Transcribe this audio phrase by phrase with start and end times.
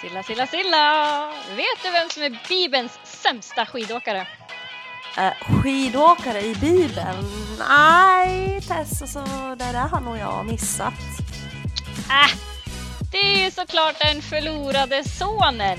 [0.00, 1.26] Silla, Silla, Silla!
[1.56, 4.26] Vet du vem som är Bibelns sämsta skidåkare?
[5.18, 7.26] Uh, skidåkare i Bibeln?
[7.68, 9.24] Nej, Tess, alltså,
[9.58, 10.94] det där har nog jag missat.
[12.10, 12.38] Äh,
[13.12, 15.78] det är ju såklart den förlorade sonen.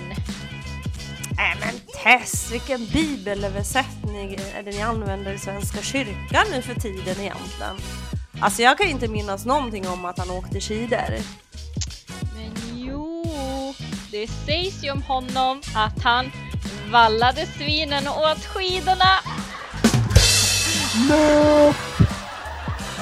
[1.38, 6.76] Nej äh, men Tess, vilken bibelöversättning är det ni använder i Svenska kyrkan nu för
[6.76, 7.76] tiden egentligen?
[8.42, 11.22] Alltså jag kan ju inte minnas någonting om att han åkte skidor.
[14.18, 16.32] Det sägs ju om honom att han
[16.92, 19.12] vallade svinen och åt skidorna.
[21.10, 21.74] No!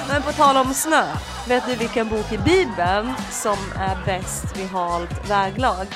[0.08, 1.04] Men på tal om snö,
[1.48, 5.86] vet du vilken bok i Bibeln som är bäst vid halt väglag?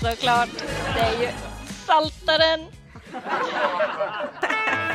[0.00, 0.48] Såklart,
[0.94, 1.28] det är ju
[1.86, 2.60] Saltaren.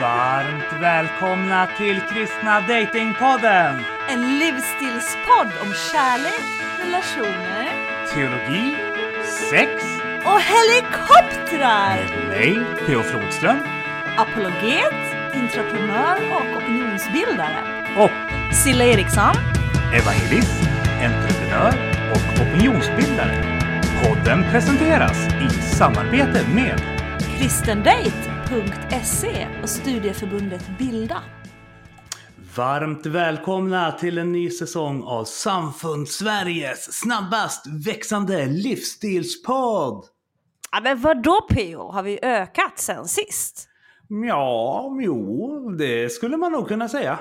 [0.01, 3.83] Varmt välkomna till Kristna Datingpodden!
[4.09, 6.41] En livsstilspodd om kärlek,
[6.79, 7.69] relationer,
[8.13, 8.88] teologi,
[9.49, 9.71] sex
[10.25, 12.27] och helikoptrar!
[12.27, 13.03] Mig, P.O.
[13.03, 13.57] Flodström.
[14.17, 14.93] Apologet,
[15.33, 17.57] entreprenör och opinionsbildare.
[17.97, 18.11] Och
[18.55, 19.35] Silla Eriksson.
[19.93, 20.61] Evangelist,
[21.01, 21.73] entreprenör
[22.11, 23.43] och opinionsbildare.
[24.03, 26.81] Podden presenteras i samarbete med
[27.37, 31.17] kristendate.se och studieförbundet Bilda.
[32.55, 40.05] Varmt välkomna till en ny säsong av Samfund Sveriges snabbast växande livsstilspodd!
[40.71, 41.91] Ja, men vadå PO?
[41.91, 43.69] Har vi ökat sen sist?
[44.27, 47.19] Ja, jo, det skulle man nog kunna säga.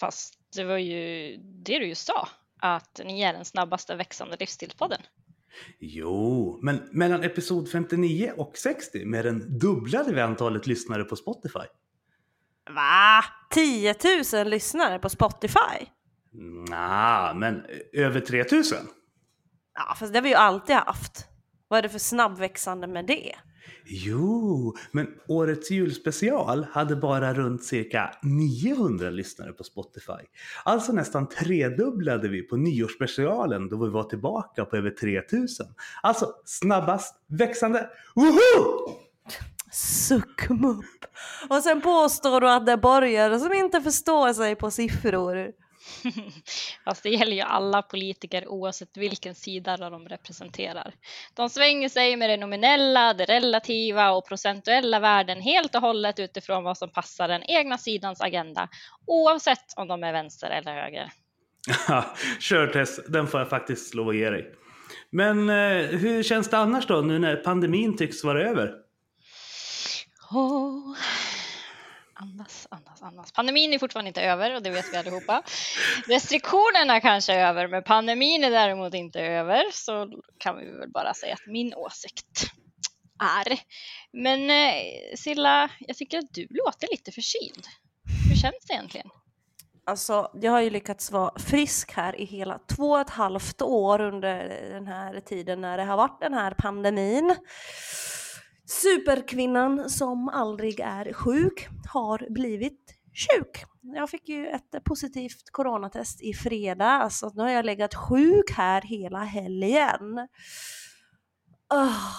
[0.00, 2.28] Fast det var ju det du just sa,
[2.60, 5.00] att ni är den snabbaste växande livsstilspodden.
[5.78, 11.66] Jo, men mellan episod 59 och 60 mer än dubblade vi antalet lyssnare på Spotify.
[12.70, 13.24] Va?
[13.54, 13.94] 10
[14.34, 15.86] 000 lyssnare på Spotify?
[16.68, 18.62] Nej, men över 3 000.
[19.74, 21.26] Ja, fast det har vi ju alltid haft.
[21.68, 23.34] Vad är det för snabbväxande med det?
[23.86, 30.26] Jo, men årets julspecial hade bara runt cirka 900 lyssnare på Spotify.
[30.64, 35.66] Alltså nästan tredubblade vi på nyårsspecialen då vi var tillbaka på över 3000.
[36.02, 37.90] Alltså snabbast växande.
[38.14, 38.94] Woho!
[39.74, 41.04] Suckmupp.
[41.48, 45.52] Och sen påstår du att det är borgare som inte förstår sig på siffror.
[46.84, 50.94] Fast det gäller ju alla politiker oavsett vilken sida de representerar.
[51.34, 56.64] De svänger sig med det nominella, det relativa och procentuella värden helt och hållet utifrån
[56.64, 58.68] vad som passar den egna sidans agenda
[59.06, 61.10] oavsett om de är vänster eller höger.
[62.40, 64.54] Kör Tess, den får jag faktiskt lov att ge dig.
[65.10, 68.83] Men eh, hur känns det annars då nu när pandemin tycks vara över?
[70.34, 70.96] Oh,
[72.14, 73.32] Andas, andas, andas.
[73.32, 75.42] Pandemin är fortfarande inte över och det vet vi allihopa.
[76.08, 79.64] Restriktionerna kanske är över, men pandemin är däremot inte över.
[79.72, 80.08] Så
[80.38, 82.50] kan vi väl bara säga att min åsikt
[83.20, 83.58] är.
[84.12, 84.74] Men eh,
[85.16, 87.66] Silla, jag tycker att du låter lite förkyld.
[88.28, 89.08] Hur känns det egentligen?
[89.86, 94.00] Alltså, jag har ju lyckats vara frisk här i hela två och ett halvt år
[94.00, 97.36] under den här tiden när det har varit den här pandemin.
[98.66, 103.64] Superkvinnan som aldrig är sjuk har blivit sjuk.
[103.80, 108.82] Jag fick ju ett positivt coronatest i fredags så nu har jag legat sjuk här
[108.82, 110.28] hela helgen.
[111.74, 112.12] Oh,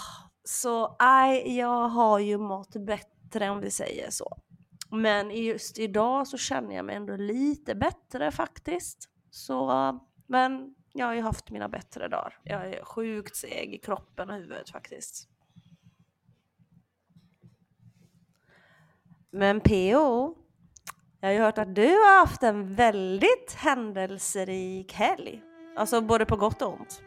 [0.44, 4.38] så nej, jag har ju mått bättre om vi säger så.
[4.91, 9.09] Men just idag så känner jag mig ändå lite bättre faktiskt.
[9.29, 12.39] Så, men jag har ju haft mina bättre dagar.
[12.44, 15.29] Jag är sjukt seg i kroppen och huvudet faktiskt.
[19.35, 20.35] Men PO,
[21.22, 25.41] jag har ju hört att du har haft en väldigt händelserik helg.
[25.78, 27.01] Alltså både på gott och ont.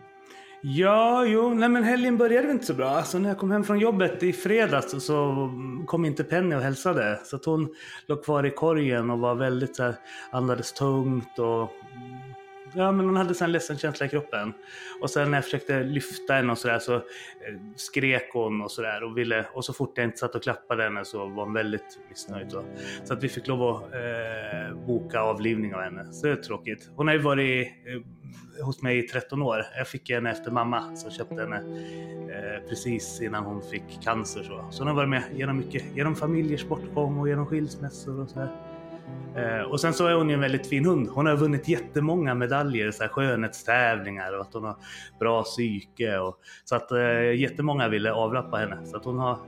[0.62, 2.88] Ja, jo, nej men helgen började inte så bra.
[2.88, 5.50] Alltså när jag kom hem från jobbet i fredags så
[5.86, 7.20] kom inte Penny och hälsade.
[7.24, 7.74] Så att hon
[8.06, 9.94] låg kvar i korgen och var väldigt så här,
[10.30, 11.70] andades tungt och
[12.74, 14.52] ja, men hon hade en ledsen känsla i kroppen.
[15.00, 17.00] Och sen när jag försökte lyfta henne och sådär så eh,
[17.76, 19.02] skrek hon och sådär.
[19.02, 22.50] Och, och så fort jag inte satt och klappade henne så var hon väldigt missnöjd.
[22.50, 22.64] Så,
[23.04, 26.12] så att vi fick lov att eh, boka avlivning av henne.
[26.12, 26.90] Så det är tråkigt.
[26.96, 29.64] Hon har ju varit eh, hos mig i 13 år.
[29.76, 34.42] Jag fick henne efter mamma som köpte henne eh, precis innan hon fick cancer.
[34.42, 38.28] Så, så hon har varit med genom mycket, genom familjers bortgång och genom skilsmässor och
[38.28, 38.67] sådär.
[39.36, 41.08] Eh, och sen så är hon ju en väldigt fin hund.
[41.08, 44.76] Hon har vunnit jättemånga medaljer, så här skönhetstävlingar och att hon har
[45.20, 46.18] bra psyke.
[46.18, 48.86] Och, så att eh, jättemånga ville avrappa henne.
[48.86, 49.38] Så att hon har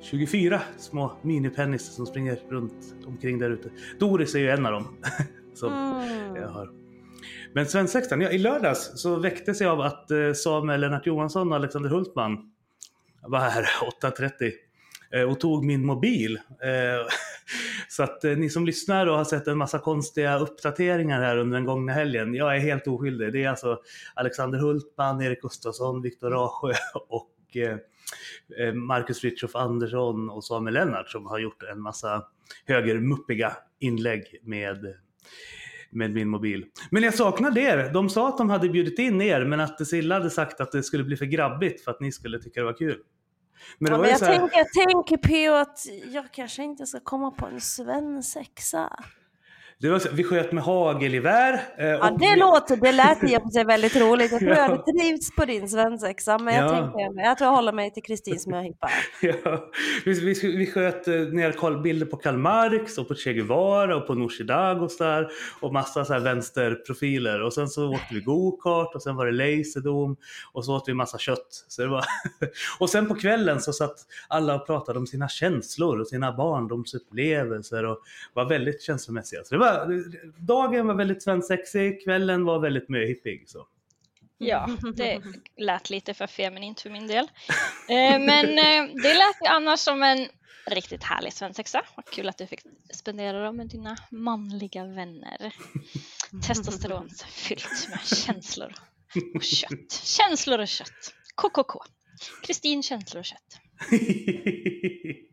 [0.00, 3.70] 24 små minipennis som springer runt omkring där ute.
[3.98, 4.96] Doris är ju en av dem.
[5.54, 6.36] som mm.
[6.36, 6.70] jag har.
[7.54, 11.56] Men svensexan, ja, i lördags så väcktes jag av att eh, Samuel Lennart Johansson och
[11.56, 12.52] Alexander Hultman
[13.22, 13.62] var här
[14.02, 14.52] 8.30
[15.12, 16.38] eh, och tog min mobil.
[17.88, 21.56] Så att eh, ni som lyssnar och har sett en massa konstiga uppdateringar här under
[21.56, 23.32] den gångna helgen, jag är helt oskyldig.
[23.32, 23.80] Det är alltså
[24.14, 26.74] Alexander Hultman, Erik Gustafsson, Viktor Rasjö
[27.08, 27.76] och eh,
[28.66, 32.22] eh, Marcus Fritiof Andersson och Samuel Lennart som har gjort en massa
[32.66, 34.94] högermuppiga inlägg med
[35.90, 36.64] med min mobil.
[36.90, 37.92] Men jag saknar er.
[37.92, 40.82] De sa att de hade bjudit in er, men att Silla hade sagt att det
[40.82, 42.98] skulle bli för grabbigt för att ni skulle tycka det var kul.
[43.78, 44.26] Men, ja, men jag, här...
[44.38, 49.04] tänker, jag tänker på att jag kanske inte ska komma på en svensexa.
[49.80, 51.52] Det var, vi sköt med hagelgevär.
[51.78, 52.40] Eh, ja, det, vi...
[52.40, 54.32] låter, det lät i och för sig väldigt roligt.
[54.32, 54.56] Jag tror ja.
[54.56, 56.68] jag hade trivts på din svensexa, men jag, ja.
[56.68, 58.90] tänkte, jag tror jag håller mig till Kristins möhippa.
[59.22, 59.70] ja.
[60.04, 64.06] vi, vi, vi sköt eh, ner bilder på Karl Marx och på Che Guevara och
[64.06, 65.28] på Nooshi Dadgostar
[65.60, 67.42] och massa så här vänsterprofiler.
[67.42, 70.16] Och sen så åkte vi gokart och sen var det laserdom
[70.52, 71.64] och så åt vi massa kött.
[71.68, 72.04] Så det var
[72.78, 73.96] och sen på kvällen så satt
[74.28, 77.98] alla och pratade om sina känslor och sina barndomsupplevelser och
[78.34, 79.44] var väldigt känslomässiga.
[79.44, 80.02] Så det var var,
[80.46, 83.48] dagen var väldigt svensexig, kvällen var väldigt möhippig.
[83.48, 83.66] Så.
[84.38, 85.22] Ja, det
[85.56, 87.24] lät lite för feminint för min del.
[87.88, 90.28] Eh, men eh, det lät annars som en
[90.66, 91.82] riktigt härlig svensexa.
[91.96, 92.60] Vad kul att du fick
[92.94, 95.54] spendera dem med dina manliga vänner.
[96.46, 98.72] Testosteron fyllt med känslor
[99.34, 99.92] och kött.
[99.92, 101.14] Känslor och kött.
[101.34, 101.84] KKK.
[102.42, 103.60] Kristin känslor och kött.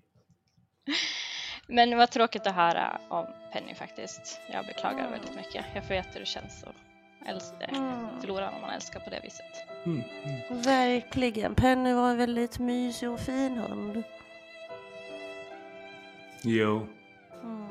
[1.67, 4.39] Men vad tråkigt att höra om Penny faktiskt.
[4.51, 5.11] Jag beklagar mm.
[5.11, 5.65] väldigt mycket.
[5.75, 6.75] Jag vet hur det känns att
[7.27, 8.07] älska, mm.
[8.21, 9.85] förlora någon man älskar på det viset.
[9.85, 10.01] Mm.
[10.23, 10.61] Mm.
[10.61, 11.55] Verkligen.
[11.55, 14.03] Penny var en väldigt mysig och fin hund.
[16.41, 16.87] Jo.
[17.43, 17.67] Mm.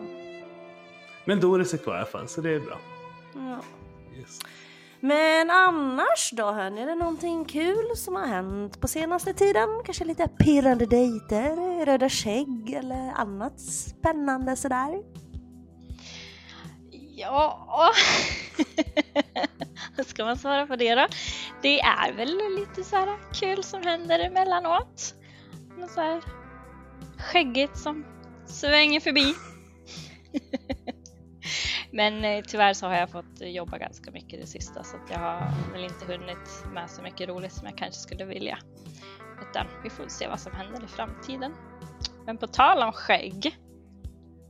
[1.25, 2.79] Men Doris är kvar i alla fall, så det är bra.
[3.35, 3.59] Ja.
[4.19, 4.41] Yes.
[5.05, 9.69] Men annars då hörni, är det någonting kul som har hänt på senaste tiden?
[9.85, 15.03] Kanske lite pirrande dejter, röda skägg eller annat spännande sådär?
[17.17, 17.67] Ja,
[19.97, 21.07] vad ska man svara på det då?
[21.63, 25.15] Det är väl lite så här kul som händer emellanåt.
[25.79, 26.23] Något så här
[27.19, 28.05] skäggigt som
[28.47, 29.35] svänger förbi.
[31.95, 35.19] Men eh, tyvärr så har jag fått jobba ganska mycket det sista så att jag
[35.19, 38.59] har väl inte hunnit med så mycket roligt som jag kanske skulle vilja.
[39.51, 41.53] Utan vi får se vad som händer i framtiden.
[42.27, 43.59] Men på tal om skägg,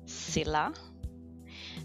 [0.07, 0.73] Silla.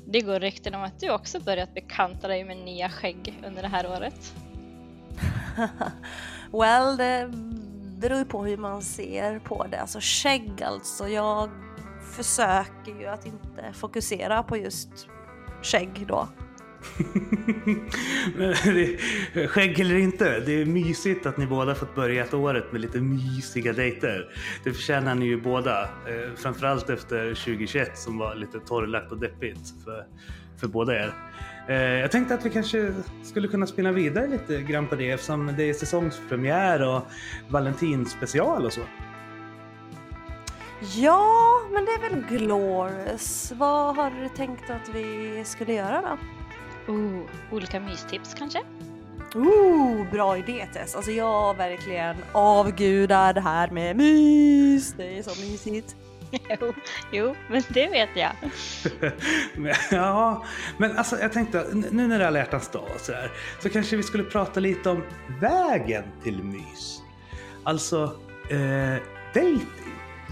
[0.07, 3.67] Det går rykten om att du också börjat bekanta dig med nya skägg under det
[3.67, 4.33] här året.
[6.51, 7.29] well, det
[7.99, 9.81] beror ju på hur man ser på det.
[9.81, 11.07] Alltså skägg alltså.
[11.07, 11.49] Jag
[12.11, 15.09] försöker ju att inte fokusera på just
[15.61, 16.27] skägg då.
[19.47, 23.01] skägg eller inte, det är mysigt att ni båda fått börja ett året med lite
[23.01, 24.29] mysiga dejter.
[24.63, 25.83] Det förtjänar ni ju båda.
[25.83, 25.87] Eh,
[26.35, 30.05] framförallt efter 2021 som var lite torrlagt och deppigt för,
[30.57, 31.13] för båda er.
[31.67, 35.53] Eh, jag tänkte att vi kanske skulle kunna spinna vidare lite grann på det eftersom
[35.57, 37.03] det är säsongspremiär och
[37.49, 38.81] Valentinspecial och så.
[40.81, 43.51] Ja, men det är väl Glorious.
[43.55, 46.93] Vad har du tänkt att vi skulle göra då?
[46.93, 47.21] Oh,
[47.51, 48.61] olika mystips kanske?
[49.35, 50.95] Oh, bra idé Tess.
[50.95, 54.93] Alltså jag verkligen avgudar det här med mys.
[54.97, 55.95] Det är så mysigt.
[56.61, 56.73] jo,
[57.11, 58.31] jo, men det vet jag.
[59.91, 60.45] ja,
[60.77, 63.95] men alltså jag tänkte nu när det är alla hjärtans dag så, där, så kanske
[63.95, 65.03] vi skulle prata lite om
[65.41, 67.01] vägen till mys.
[67.63, 68.03] Alltså
[68.49, 69.03] eh,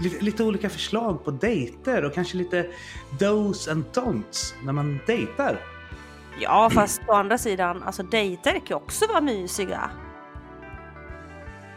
[0.02, 2.66] lite, lite, olika förslag på dejter och kanske lite
[3.18, 5.60] dos and don'ts när man dejtar.
[6.40, 9.90] Ja, fast å andra sidan, alltså dejter kan ju också vara mysiga.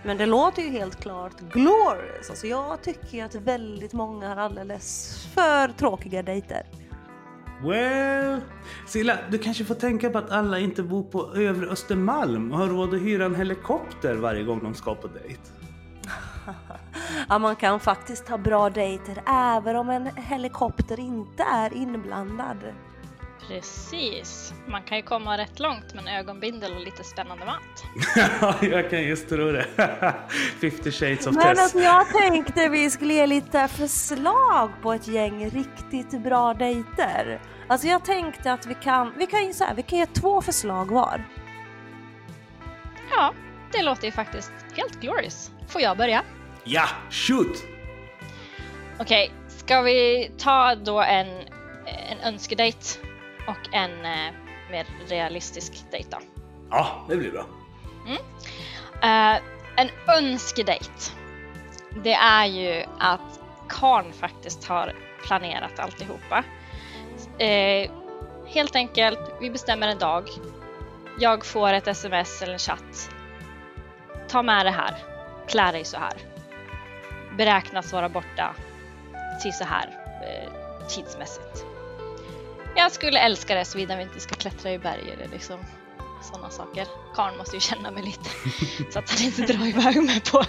[0.03, 2.29] Men det låter ju helt klart glorious.
[2.29, 6.63] Alltså jag tycker ju att väldigt många har alldeles för tråkiga dejter.
[7.63, 8.41] Well,
[8.87, 12.67] Silla, du kanske får tänka på att alla inte bor på övre Östermalm och har
[12.67, 15.41] råd att hyra en helikopter varje gång de ska på dejt.
[17.29, 22.57] Ja, man kan faktiskt ha bra dejter även om en helikopter inte är inblandad.
[23.47, 24.53] Precis.
[24.67, 27.83] Man kan ju komma rätt långt med en ögonbindel och lite spännande mat.
[28.41, 29.65] Ja, jag kan just tro det.
[30.61, 31.59] 50 shades of Men Tess.
[31.59, 37.41] Alltså, jag tänkte vi skulle ge lite förslag på ett gäng riktigt bra dejter.
[37.67, 40.91] Alltså jag tänkte att vi kan, vi kan, så här, vi kan ge två förslag
[40.91, 41.23] var.
[43.11, 43.33] Ja,
[43.71, 45.51] det låter ju faktiskt helt glorious.
[45.67, 46.23] Får jag börja?
[46.63, 47.63] Ja, shoot!
[48.99, 51.27] Okej, okay, ska vi ta då en,
[51.85, 52.99] en önskedejt
[53.47, 54.33] och en eh,
[54.71, 56.17] mer realistisk dejt då.
[56.69, 57.45] Ja, det blir bra.
[59.03, 59.41] Eh,
[59.75, 61.11] en önskedejt.
[62.03, 63.39] Det är ju att
[63.69, 66.43] Karn faktiskt har planerat alltihopa.
[67.37, 67.91] Eh,
[68.47, 70.29] helt enkelt, vi bestämmer en dag.
[71.19, 73.09] Jag får ett sms eller en chatt.
[74.27, 74.95] Ta med det här.
[75.47, 76.30] Klä dig så här.
[77.37, 78.55] Beräknas vara borta
[79.41, 79.89] till så här
[80.23, 81.65] eh, tidsmässigt.
[82.75, 85.59] Jag skulle älska det såvida vi inte ska klättra i berg eller liksom
[86.21, 86.87] sådana saker.
[87.15, 88.29] Karn måste ju känna mig lite
[88.91, 90.43] så att han inte drar iväg mig på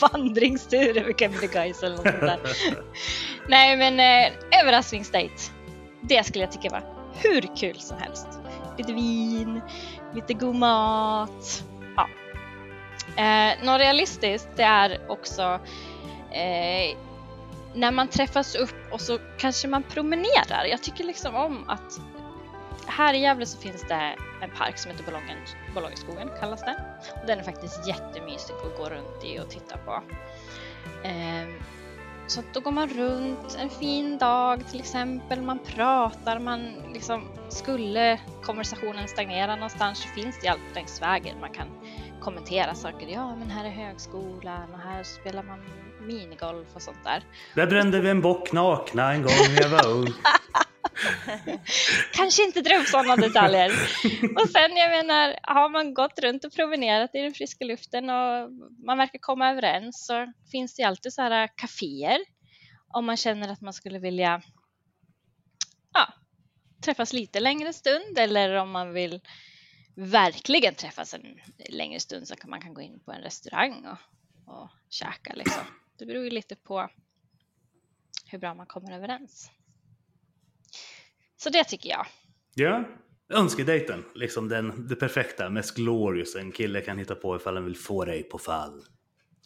[0.00, 2.40] vandringstur över Kebnekaise eller något sånt där.
[3.48, 5.52] Nej men eh, överraskningsdejt.
[6.00, 6.82] Det skulle jag tycka var
[7.14, 8.26] hur kul som helst.
[8.78, 9.60] Lite vin,
[10.14, 11.64] lite god mat.
[13.18, 15.60] Eh, något realistiskt det är också
[16.32, 16.96] eh,
[17.74, 20.64] när man träffas upp och så kanske man promenerar.
[20.64, 22.00] Jag tycker liksom om att
[22.86, 25.04] här i Gävle så finns det en park som heter
[25.74, 26.76] Bolongen- kallas den.
[27.20, 30.02] Och den är faktiskt jättemysig att gå runt i och titta på.
[31.04, 31.48] Eh,
[32.26, 38.20] så då går man runt en fin dag till exempel, man pratar, man liksom skulle
[38.42, 41.77] konversationen stagnera någonstans så finns det alltid längs vägen man kan
[42.20, 43.08] kommentera saker.
[43.08, 45.58] Ja, men här är högskolan och här spelar man
[46.06, 47.22] minigolf och sånt där.
[47.54, 50.06] Där brände vi en bock nakna en gång när jag var ung.
[52.12, 53.70] Kanske inte dra upp sådana detaljer.
[54.36, 58.50] Och sen jag menar, har man gått runt och promenerat i den friska luften och
[58.86, 62.18] man verkar komma överens så finns det alltid så här kaféer
[62.94, 64.42] om man känner att man skulle vilja
[65.94, 66.08] ja,
[66.84, 69.20] träffas lite längre stund eller om man vill
[69.98, 73.98] verkligen träffas en längre stund så kan man kan gå in på en restaurang och,
[74.54, 75.62] och käka liksom.
[75.98, 76.88] Det beror ju lite på
[78.26, 79.50] hur bra man kommer överens.
[81.36, 82.06] Så det tycker jag.
[82.54, 82.84] Ja,
[83.28, 84.04] önskedejten.
[84.14, 88.04] Liksom den, det perfekta, mest glorious en kille kan hitta på ifall han vill få
[88.04, 88.84] dig på fall.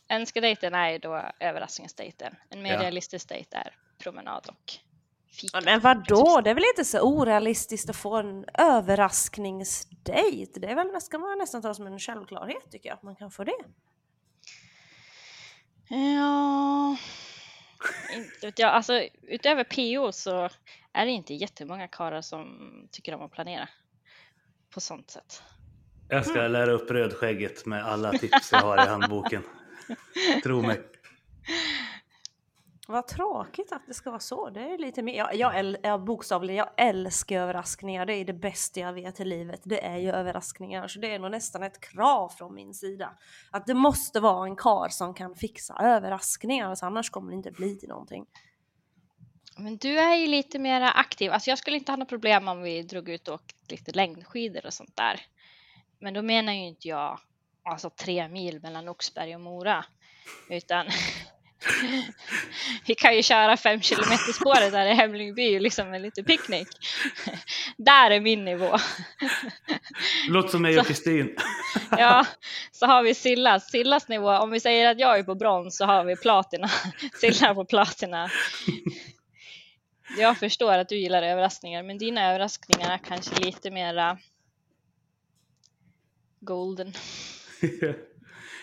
[0.09, 2.35] Önskedejten är ju då överraskningsdejten.
[2.51, 2.81] En mer Ja.
[2.83, 4.73] realistisk dejt är promenad och
[5.33, 5.61] fika.
[5.65, 10.61] Men vadå, det är väl inte så orealistiskt att få en överraskningsdejt?
[10.61, 13.31] Det är väl, ska man nästan ta som en självklarhet tycker jag, att man kan
[13.31, 13.65] få det.
[15.89, 16.97] Ja,
[18.15, 18.71] inte vet jag.
[18.71, 20.49] Alltså utöver PO så
[20.93, 23.69] är det inte jättemånga karlar som tycker om att planera
[24.75, 25.43] på sånt sätt.
[26.09, 29.43] Jag ska lära upp rödskägget med alla tips jag har i handboken.
[30.43, 30.83] Tro mig.
[32.93, 34.51] Vad tråkigt att det ska vara så.
[34.51, 38.07] Det är lite mer, jag, jag, äl- jag bokstavligen, jag älskar överraskningar.
[38.07, 39.61] Det är det bästa jag vet i livet.
[39.65, 40.89] Det är ju överraskningar.
[40.89, 43.15] Så det är nog nästan ett krav från min sida.
[43.51, 46.77] Att det måste vara en kar som kan fixa överraskningar.
[46.83, 48.27] Annars kommer det inte bli till någonting.
[49.57, 51.33] Men du är ju lite mer aktiv.
[51.33, 54.67] Alltså jag skulle inte ha något problem om vi drog ut och åkte lite längdskidor
[54.67, 55.21] och sånt där.
[55.99, 57.19] Men då menar ju inte jag
[57.65, 59.85] alltså tre mil mellan Oxberg och Mora.
[60.51, 60.87] Utan
[62.87, 66.69] vi kan ju köra fem kilometer spåret där i Hemlingby liksom med lite picknick.
[67.77, 68.77] Där är min nivå.
[70.29, 71.37] Låt som mig och Kristin.
[71.99, 72.27] Ja,
[72.73, 73.71] så har vi Sillas.
[73.71, 76.69] Sillas nivå, om vi säger att jag är på brons så har vi platina.
[77.15, 78.31] Silla på platina.
[80.19, 84.19] Jag förstår att du gillar överraskningar, men dina överraskningar är kanske lite mera
[86.41, 86.93] golden.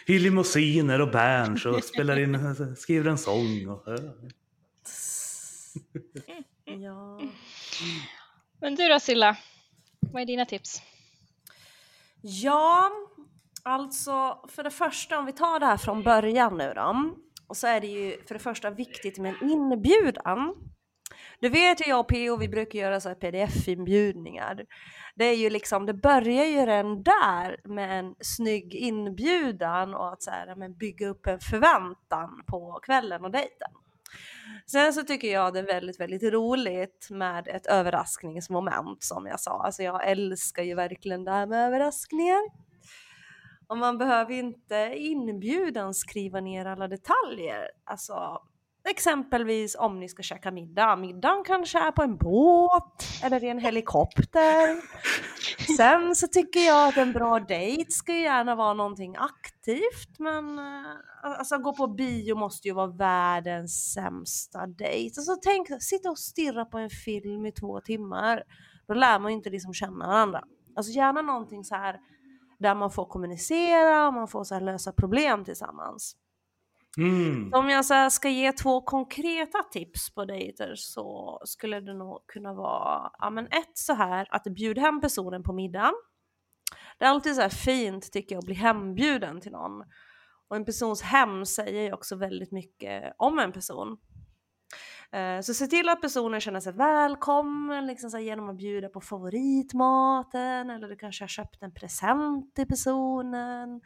[0.09, 3.67] I limousiner och Berns och spelar in, skriver en sång.
[3.67, 3.83] Och,
[6.65, 7.21] Ja.
[8.61, 9.37] Men du då Silla,
[9.99, 10.81] vad är dina tips?
[12.21, 12.91] Ja,
[13.63, 17.13] alltså för det första om vi tar det här från början nu då.
[17.47, 20.55] Och så är det ju för det första viktigt med en inbjudan.
[21.41, 24.65] Du vet ju jag och PO, vi brukar göra så här pdf-inbjudningar.
[25.15, 30.23] Det är ju liksom, det börjar ju redan där med en snygg inbjudan och att
[30.23, 33.71] så här, men bygga upp en förväntan på kvällen och dejten.
[34.65, 39.63] Sen så tycker jag det är väldigt, väldigt roligt med ett överraskningsmoment som jag sa.
[39.63, 42.41] Alltså jag älskar ju verkligen det här med överraskningar.
[43.67, 47.69] Och man behöver ju inte i inbjudan skriva ner alla detaljer.
[47.83, 48.41] Alltså
[48.89, 50.95] exempelvis om ni ska käka middag.
[50.95, 54.81] Middagen kanske är på en båt eller i en helikopter.
[55.77, 60.59] Sen så tycker jag att en bra dejt ska ju gärna vara någonting aktivt men
[60.59, 60.85] eh,
[61.23, 65.19] alltså gå på bio måste ju vara världens sämsta dejt.
[65.19, 68.43] Alltså tänk, sitta och stirra på en film i två timmar.
[68.87, 70.43] Då lär man ju inte liksom känna varandra.
[70.75, 71.99] Alltså gärna någonting så här
[72.59, 76.15] där man får kommunicera, och man får så här lösa problem tillsammans.
[76.99, 77.53] Mm.
[77.53, 82.27] Om jag så här ska ge två konkreta tips på dejter så skulle det nog
[82.27, 85.91] kunna vara, ja men ett så här att bjuda hem personen på middag.
[86.97, 89.83] Det är alltid så här fint tycker jag att bli hembjuden till någon.
[90.49, 93.97] Och en persons hem säger ju också väldigt mycket om en person.
[95.11, 98.89] Eh, så se till att personen känner sig välkommen liksom så här, genom att bjuda
[98.89, 103.81] på favoritmaten eller du kanske har köpt en present till personen.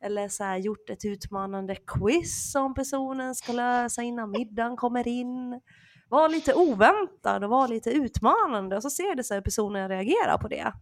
[0.00, 5.60] Eller så här, gjort ett utmanande quiz som personen ska lösa innan middagen kommer in.
[6.08, 10.38] Var lite oväntad och var lite utmanande och så ser det så hur personen reagerar
[10.38, 10.72] på det.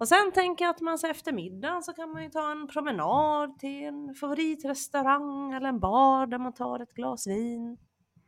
[0.00, 2.66] Och sen tänker jag att man så efter middagen så kan man ju ta en
[2.68, 7.78] promenad till en favoritrestaurang eller en bar där man tar ett glas vin.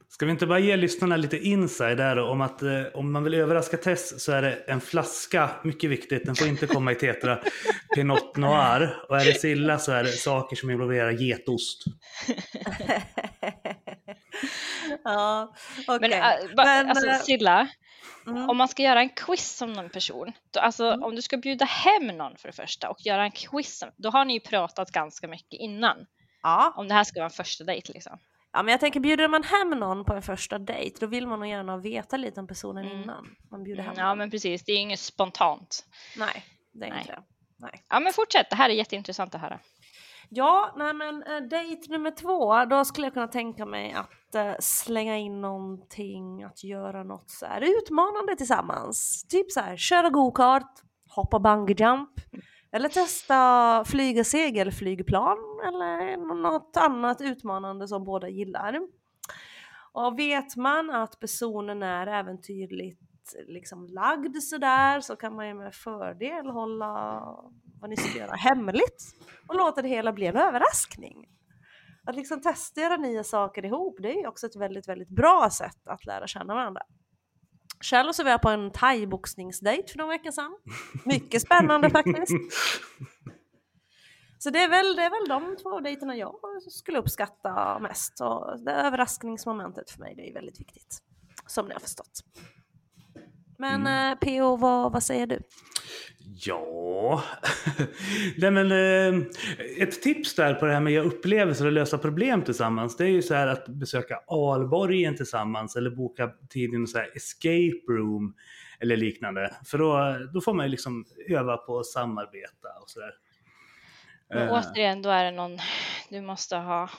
[0.09, 3.35] Ska vi inte bara ge lyssnarna lite inside där om att eh, om man vill
[3.35, 6.27] överraska Tess så är det en flaska mycket viktigt.
[6.27, 7.39] Den får inte komma i Tetra
[7.95, 8.97] Pinot Noir.
[9.09, 11.85] Och är det Silla så är det saker som involverar getost.
[15.05, 15.55] ja,
[15.89, 16.11] okej.
[16.11, 17.69] Men, äh, ba, Men, alltså äh, Silla,
[18.27, 18.51] Mm.
[18.51, 21.03] om man ska göra en quiz om någon person, då, alltså Mm.
[21.03, 24.25] om du ska bjuda hem någon för det första och göra en quiz, då har
[24.25, 25.97] ni ju pratat ganska mycket innan.
[26.43, 26.73] Ja.
[26.77, 28.19] Om det här ska vara en första dejt liksom.
[28.53, 31.41] Ja, men jag tänker bjuder man hem någon på en första dejt då vill man
[31.41, 33.03] nog gärna veta lite om personen Mm.
[33.03, 34.19] innan man bjuder hem Mm, ja någon.
[34.19, 35.85] men precis, det är inget spontant.
[36.19, 37.01] Nej, det är Nej.
[37.01, 37.23] inte det.
[37.59, 37.85] Nej.
[37.89, 39.59] Ja men fortsätt, det här är jätteintressant att höra.
[40.29, 44.53] Ja, nej men äh, dejt nummer två, då skulle jag kunna tänka mig att eh,
[44.61, 49.27] slänga in någonting, att göra något så här utmanande tillsammans.
[49.29, 50.73] Typ så här, köra go-kart,
[51.09, 52.11] hoppa bungyjump,
[52.73, 58.81] eller testa flyga segelflygplan eller något annat utmanande som båda gillar.
[59.93, 63.01] Och vet man att personen är äventyrligt
[63.47, 67.23] liksom lagd sådär så kan man ju med fördel hålla
[67.81, 69.15] vad ni ska göra hemligt
[69.49, 71.29] och låta det hela bli en överraskning.
[72.05, 75.49] Att liksom testa göra nya saker ihop, det är ju också ett väldigt, väldigt bra
[75.53, 76.83] sätt att lära känna varandra.
[77.81, 80.57] Kjell och så var jag på en thaiboxningsdejt för några veckor sedan.
[81.05, 82.33] Mycket spännande faktiskt.
[84.39, 86.35] Så det är, väl, det är väl de två dejterna jag
[86.71, 88.21] skulle uppskatta mest.
[88.21, 91.03] Och det överraskningsmomentet för mig, det är väldigt viktigt.
[91.47, 92.25] Som ni har förstått.
[93.59, 95.41] Men eh, PO, vad, vad säger du?
[96.39, 97.23] Ja,
[98.37, 99.27] Nej, men, eh,
[99.79, 102.97] ett tips där på det här med att göra upplevelser och lösa problem tillsammans.
[102.97, 107.17] Det är ju så här att besöka Alborgen tillsammans eller boka tid i så här
[107.17, 108.35] escape room
[108.81, 109.57] eller liknande.
[109.65, 113.13] För då, då får man ju liksom öva på att samarbeta och sådär.
[114.29, 115.59] Men Eh, återigen, då är det någon
[116.11, 116.91] du måste ha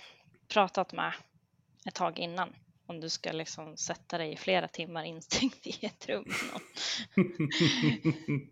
[0.54, 1.14] pratat med
[1.88, 2.50] ett tag innan.
[2.88, 6.26] Om du ska liksom sätta dig i flera timmar instängd i ett rum.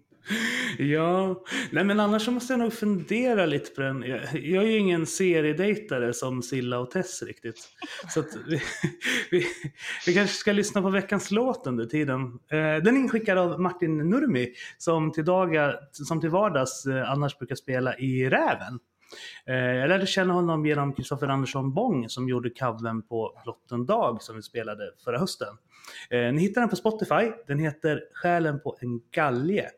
[0.78, 4.02] ja, nej men annars så måste jag nog fundera lite på den.
[4.34, 7.70] Jag, är ju ingen seriedejtare som Silla och Tess riktigt.
[8.14, 8.62] Så att vi,
[9.32, 9.46] vi,
[10.06, 12.20] vi kanske ska lyssna på veckans låt under tiden.
[12.52, 17.38] Eh, den är inskickad av Martin Nurmi som till, dagar, som till vardags eh, annars
[17.38, 18.80] brukar spela i Räven.
[19.46, 23.86] Eh, jag lärde känna honom genom Kristoffer Andersson Bång som gjorde covern på Blott en
[23.86, 25.58] dag som vi spelade förra hösten.
[26.10, 27.32] Eh, ni hittar den på Spotify.
[27.48, 29.70] Den heter Själen på en galge.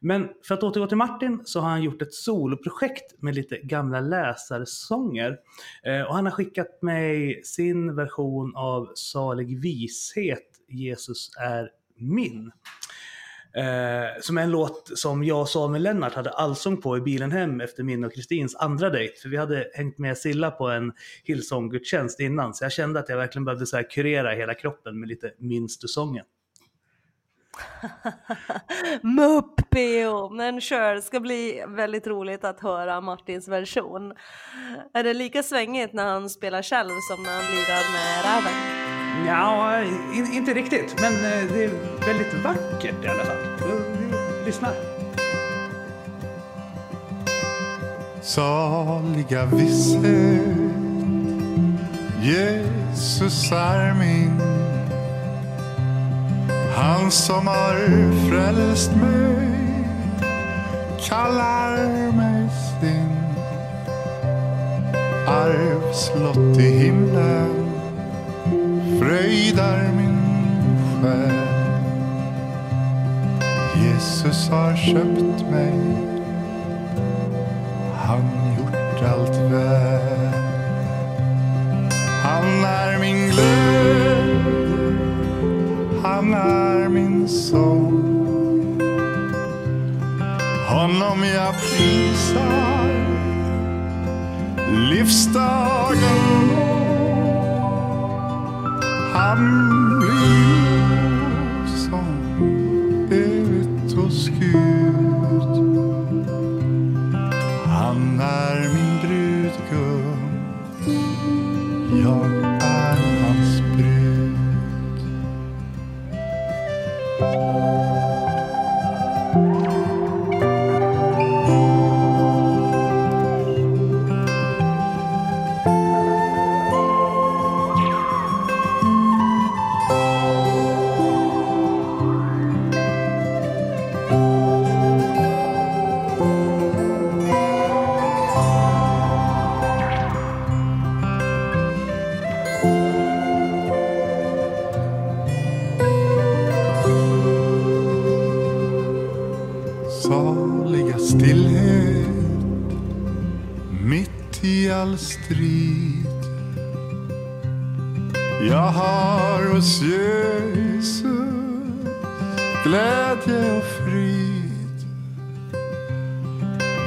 [0.00, 4.00] Men för att återgå till Martin så har han gjort ett soloprojekt med lite gamla
[4.00, 5.36] läsarsånger.
[5.82, 12.52] Eh, och han har skickat mig sin version av Salig vishet, Jesus är min.
[13.56, 17.32] Eh, som är en låt som jag och Samuel Lennart hade allsång på i bilen
[17.32, 19.20] hem efter min och Kristins andra dejt.
[19.22, 20.92] För vi hade hängt med Silla på en
[21.24, 22.54] Hillsong-gudstjänst innan.
[22.54, 25.78] Så jag kände att jag verkligen behövde så här kurera hela kroppen med lite minns
[25.78, 26.24] du sången.
[29.02, 34.14] Mupp PO, men kör, det ska bli väldigt roligt att höra Martins version.
[34.94, 38.87] Är det lika svängigt när han spelar själv som när han lirar med räven?
[39.28, 39.82] Ja,
[40.14, 41.00] in, inte riktigt.
[41.00, 41.70] Men eh, det är
[42.06, 43.36] väldigt vackert i alla fall.
[44.46, 44.68] Lyssna.
[48.20, 50.42] Saliga visshet
[52.22, 54.40] Jesus är min
[56.76, 57.76] Han som har
[58.28, 59.48] frälst mig
[61.08, 61.76] kallar
[62.12, 62.48] mig
[62.80, 63.18] sin
[65.26, 67.67] Arvslott i himlen
[68.98, 70.18] fröjdar min
[71.02, 71.48] själ
[73.84, 76.08] Jesus har köpt mig
[78.08, 80.32] han gjort allt väl.
[82.22, 84.28] Han är min glädje,
[86.02, 88.80] han är min sång.
[90.68, 92.90] Honom jag prisar,
[94.90, 96.47] livsdagen
[99.28, 100.07] han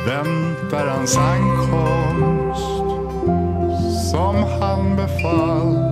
[0.06, 2.66] Väntar hans ankomst
[4.12, 5.92] som han befallt.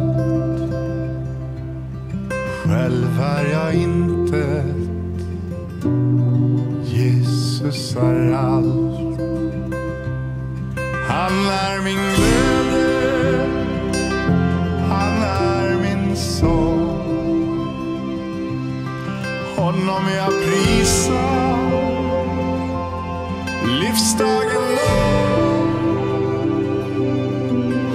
[2.64, 4.80] Själv är jag intet
[6.84, 9.20] Jesus är allt.
[11.08, 13.48] Han är min glädje,
[14.90, 16.90] han är min sång.
[19.58, 21.49] Honom jag prisar
[23.70, 25.70] livsdagen lång.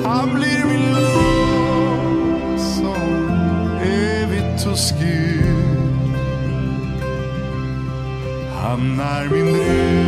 [0.04, 0.92] Han blir min
[2.24, 2.90] lovsång
[3.82, 6.14] evigt hos Gud.
[8.62, 10.03] Han är min brudgum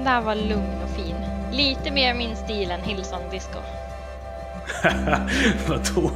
[0.00, 1.16] den där var lugn och fin.
[1.52, 3.58] Lite mer min stil än Hillsong Disco.
[5.68, 6.10] Vadå?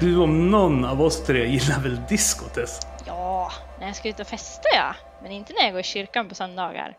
[0.00, 2.80] Du om någon av oss tre gillar väl disco, Tess?
[3.06, 4.94] Ja, när jag ska ut och festa ja.
[5.22, 6.96] Men inte när jag går i kyrkan på söndagar.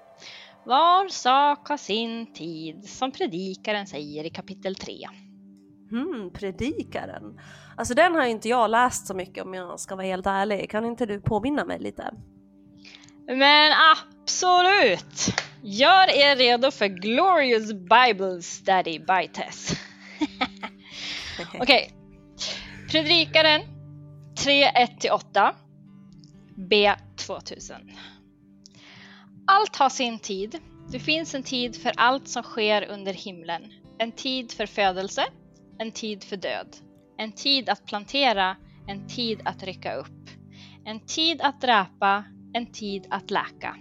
[0.65, 4.93] Var sak har sin tid, som predikaren säger i kapitel 3.
[5.89, 7.39] Hmm, predikaren.
[7.77, 10.69] Alltså den har inte jag läst så mycket om jag ska vara helt ärlig.
[10.69, 12.13] Kan inte du påminna mig lite?
[13.27, 13.71] Men
[14.29, 15.35] absolut!
[15.61, 19.71] Gör er redo för Glorious Bible Study by Tess.
[21.59, 21.91] Okej.
[22.91, 23.61] Predikaren
[24.35, 25.53] 3.1-8
[26.55, 27.75] B 2000
[29.47, 30.59] Allt har sin tid.
[30.91, 33.61] Det finns en tid för allt som sker under himlen.
[33.99, 35.25] En tid för födelse,
[35.79, 36.75] en tid för död.
[37.17, 40.29] En tid att plantera, en tid att rycka upp.
[40.85, 43.75] En tid att dräpa, en tid att läka.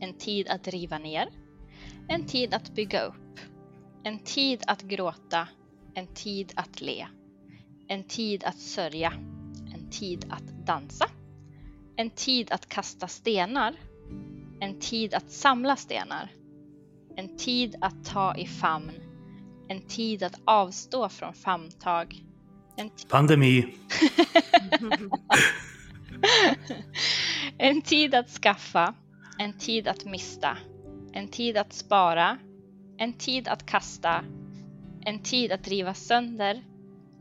[0.00, 1.28] En tid att riva ner.
[2.08, 3.40] En tid att bygga upp.
[4.04, 5.48] En tid att gråta.
[5.94, 7.06] En tid att le.
[7.88, 9.12] En tid att sörja.
[9.74, 11.06] En tid att dansa.
[11.96, 13.74] En tid att kasta stenar.
[14.60, 16.32] En tid att samla stenar.
[17.16, 18.92] En tid att ta i famn.
[19.68, 22.24] En tid att avstå från famntag.
[22.76, 23.74] En Pandemi.
[27.58, 28.94] En tid att skaffa,
[29.40, 30.58] en tid att mista,
[31.12, 32.38] en tid att spara,
[32.96, 34.24] en tid att kasta,
[35.00, 36.62] en tid att riva sönder,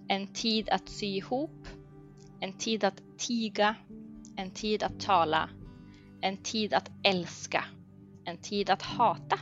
[0.08, 1.67] en tid att sy ihop,
[2.39, 3.75] en tid att tiga,
[4.36, 5.49] en tid att tala,
[6.21, 7.65] en tid att älska,
[8.25, 9.39] en tid att hata,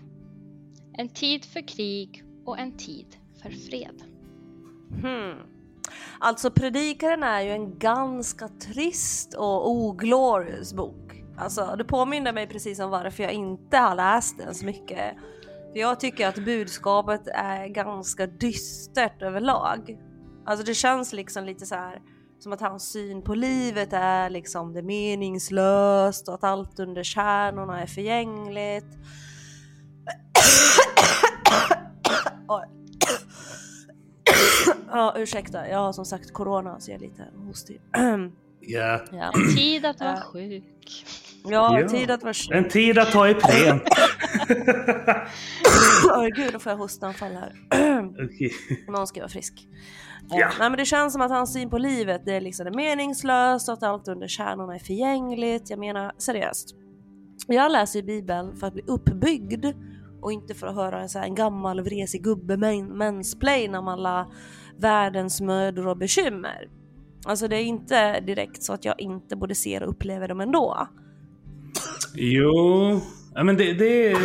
[0.93, 4.03] en tid för krig och en tid för fred.
[5.01, 5.37] Hmm.
[6.19, 11.07] Alltså Predikaren är ju en ganska trist och oglorious bok.
[11.38, 15.15] Alltså det påminner mig precis om varför jag inte har läst den så mycket.
[15.71, 19.97] För jag tycker att budskapet är ganska dystert överlag.
[20.45, 22.02] Alltså det känns liksom lite så här
[22.39, 27.82] som att hans syn på livet är liksom det meningslöst och att allt under stjärnorna
[27.82, 28.86] är förgängligt.
[34.89, 37.82] Ja, ursäkta, jag har som sagt corona så jag är lite hostig.
[38.60, 39.02] Ja.
[39.12, 39.32] ja.
[39.56, 40.21] Tid att vara Ja.
[40.21, 41.06] sjuk.
[41.43, 41.88] Ja, Ja.
[41.88, 43.80] tid att vara En tid att ta Ipren.
[46.17, 47.54] Oj gud, då får jag hostanfall här.
[48.26, 48.52] Okej.
[48.88, 49.67] Någon ska vara frisk.
[50.30, 50.39] Ja.
[50.39, 50.50] Ja.
[50.60, 53.69] Nej men det känns som att hans syn på livet det är liksom det meningslöst
[53.69, 55.69] och att allt under stjärnorna är förgängligt.
[55.69, 56.76] Jag menar seriöst.
[57.47, 59.65] Jag läser ju bibeln för att bli uppbyggd
[60.21, 64.28] och inte för att höra en, så här, en gammal vresig gubbe mansplain om alla
[64.78, 66.69] världens mödor och bekymmer.
[67.26, 70.88] Alltså det är inte direkt så att jag inte både ser och upplever dem ändå.
[72.19, 73.01] Jo,
[73.36, 74.17] ja, men det, det, är,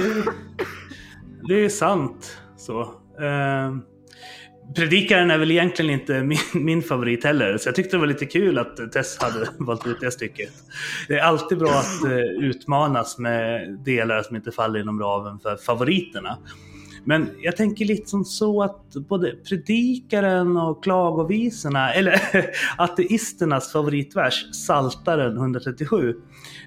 [1.48, 2.38] det är sant.
[2.56, 2.80] Så.
[3.20, 3.76] Eh,
[4.74, 8.26] Predikaren är väl egentligen inte min, min favorit heller, så jag tyckte det var lite
[8.26, 10.50] kul att Tess hade valt ut det stycket.
[11.08, 15.56] Det är alltid bra att eh, utmanas med delar som inte faller inom ramen för
[15.56, 16.38] favoriterna.
[17.04, 22.20] Men jag tänker lite som så att både predikaren och klagovisorna, eller
[22.78, 26.14] ateisternas favoritvers, Saltaren 137,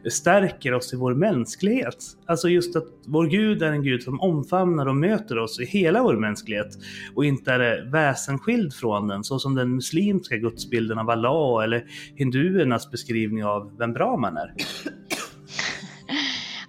[0.09, 1.97] stärker oss i vår mänsklighet.
[2.25, 6.03] Alltså just att vår Gud är en Gud som omfamnar och möter oss i hela
[6.03, 6.77] vår mänsklighet
[7.15, 12.91] och inte är väsenskild från den, så som den muslimska gudsbilden av Allah eller hinduernas
[12.91, 14.53] beskrivning av vem bra man är.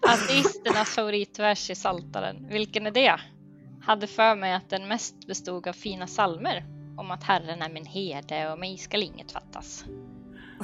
[0.00, 2.37] Ateisternas favoritvers i Saltaren.
[2.50, 3.20] Vilken är det?
[3.87, 6.64] Hade för mig att den mest bestod av fina salmer
[6.96, 9.85] om att Herren är min herde och mig skall inget fattas.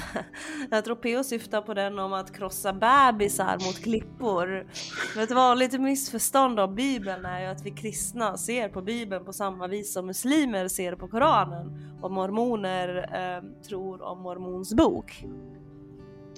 [0.71, 1.25] Jag tror P.O.
[1.25, 4.67] syftar på den om att krossa bebisar mot klippor.
[5.15, 9.33] Men ett vanligt missförstånd av Bibeln är ju att vi kristna ser på Bibeln på
[9.33, 15.25] samma vis som muslimer ser på Koranen och mormoner eh, tror om mormons bok.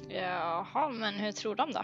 [0.08, 1.82] Jaha, men hur tror de då?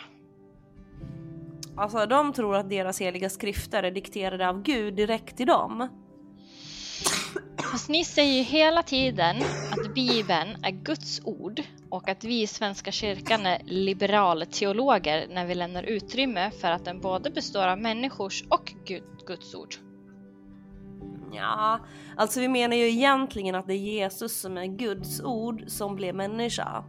[1.76, 5.88] Alltså de tror att deras heliga skrifter är dikterade av Gud direkt till dem.
[7.72, 9.37] Fast ni säger ju hela tiden
[9.70, 15.54] att Bibeln är Guds ord och att vi i Svenska kyrkan är liberalteologer när vi
[15.54, 19.74] lämnar utrymme för att den både består av människors och Gud, Guds ord.
[21.33, 21.80] Ja,
[22.16, 26.14] alltså vi menar ju egentligen att det är Jesus som är Guds ord som blev
[26.14, 26.85] människa.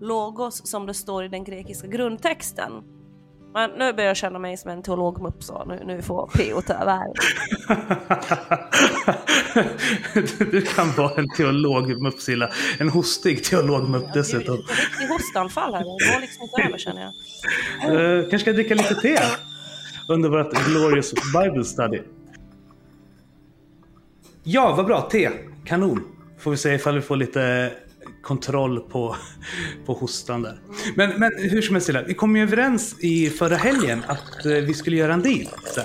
[0.00, 2.93] Logos som det står i den grekiska grundtexten.
[3.54, 6.60] Men nu börjar jag känna mig som en teologmupp så nu, nu får P.O.
[6.60, 7.00] ta över.
[10.50, 12.50] Du kan vara en teolog Muppsilla.
[12.78, 14.54] En hostig teolog Mupp Det är dessutom.
[14.56, 17.12] ju ett riktigt hostanfall här, det går liksom inte över känner jag.
[17.94, 19.18] Uh, kanske ska jag dricka lite te
[20.08, 22.02] under vårt glorious Bible study.
[24.42, 25.00] Ja, vad bra.
[25.00, 25.30] Te.
[25.64, 26.04] Kanon.
[26.38, 27.72] Får vi se ifall vi får lite
[28.22, 29.16] kontroll på,
[29.86, 30.60] på hostan där.
[30.96, 34.74] Men, men hur som helst, vi kom ju överens i förra helgen att eh, vi
[34.74, 35.48] skulle göra en deal.
[35.74, 35.84] Sen.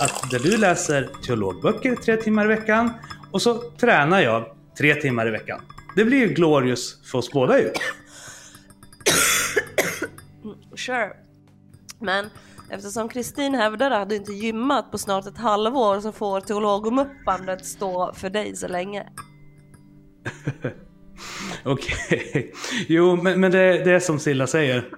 [0.00, 2.90] Att där du läser teologböcker tre timmar i veckan
[3.30, 4.44] och så tränar jag
[4.78, 5.60] tre timmar i veckan.
[5.96, 7.70] Det blir ju glorious för oss båda ju.
[10.76, 11.12] Sure.
[12.00, 12.30] Men
[12.70, 18.12] eftersom Kristin hävdade att du inte gymmat på snart ett halvår så får teologmuppandet stå
[18.12, 19.08] för dig så länge.
[21.64, 22.52] Okej.
[22.88, 24.88] Jo, men, men det, det är som Silla säger.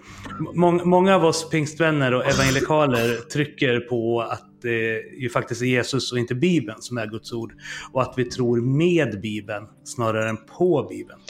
[0.54, 6.12] Mång, många av oss pingstvänner och evangelikaler trycker på att det ju faktiskt är Jesus
[6.12, 7.54] och inte Bibeln som är Guds ord.
[7.92, 11.20] Och att vi tror med Bibeln snarare än på Bibeln.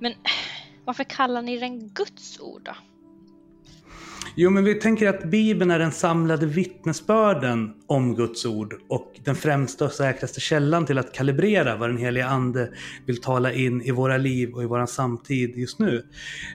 [0.00, 0.14] Men
[0.84, 2.72] varför kallar ni den Guds ord då?
[4.34, 9.36] Jo, men vi tänker att Bibeln är den samlade vittnesbörden om Guds ord och den
[9.36, 12.70] främsta och säkraste källan till att kalibrera vad den heliga Ande
[13.06, 16.06] vill tala in i våra liv och i vår samtid just nu.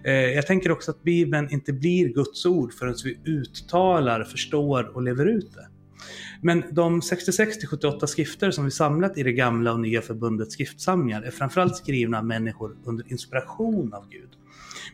[0.03, 5.01] Eh, jag tänker också att Bibeln inte blir Guds ord förrän vi uttalar, förstår och
[5.01, 5.74] lever ut det.
[6.45, 11.31] Men de 66-78 skrifter som vi samlat i det gamla och nya förbundets skriftsamlingar är
[11.31, 14.29] framförallt skrivna av människor under inspiration av Gud.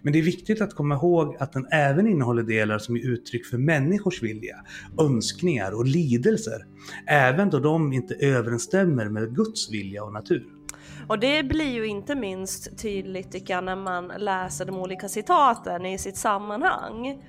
[0.02, 3.46] Men det är viktigt att komma ihåg att den även innehåller delar som är uttryck
[3.46, 4.56] för människors vilja,
[5.00, 6.66] önskningar och lidelser,
[7.08, 10.46] även då de inte överensstämmer med Guds vilja och natur.
[11.08, 15.86] Och det blir ju inte minst tydligt tycker jag när man läser de olika citaten
[15.86, 17.22] i sitt sammanhang.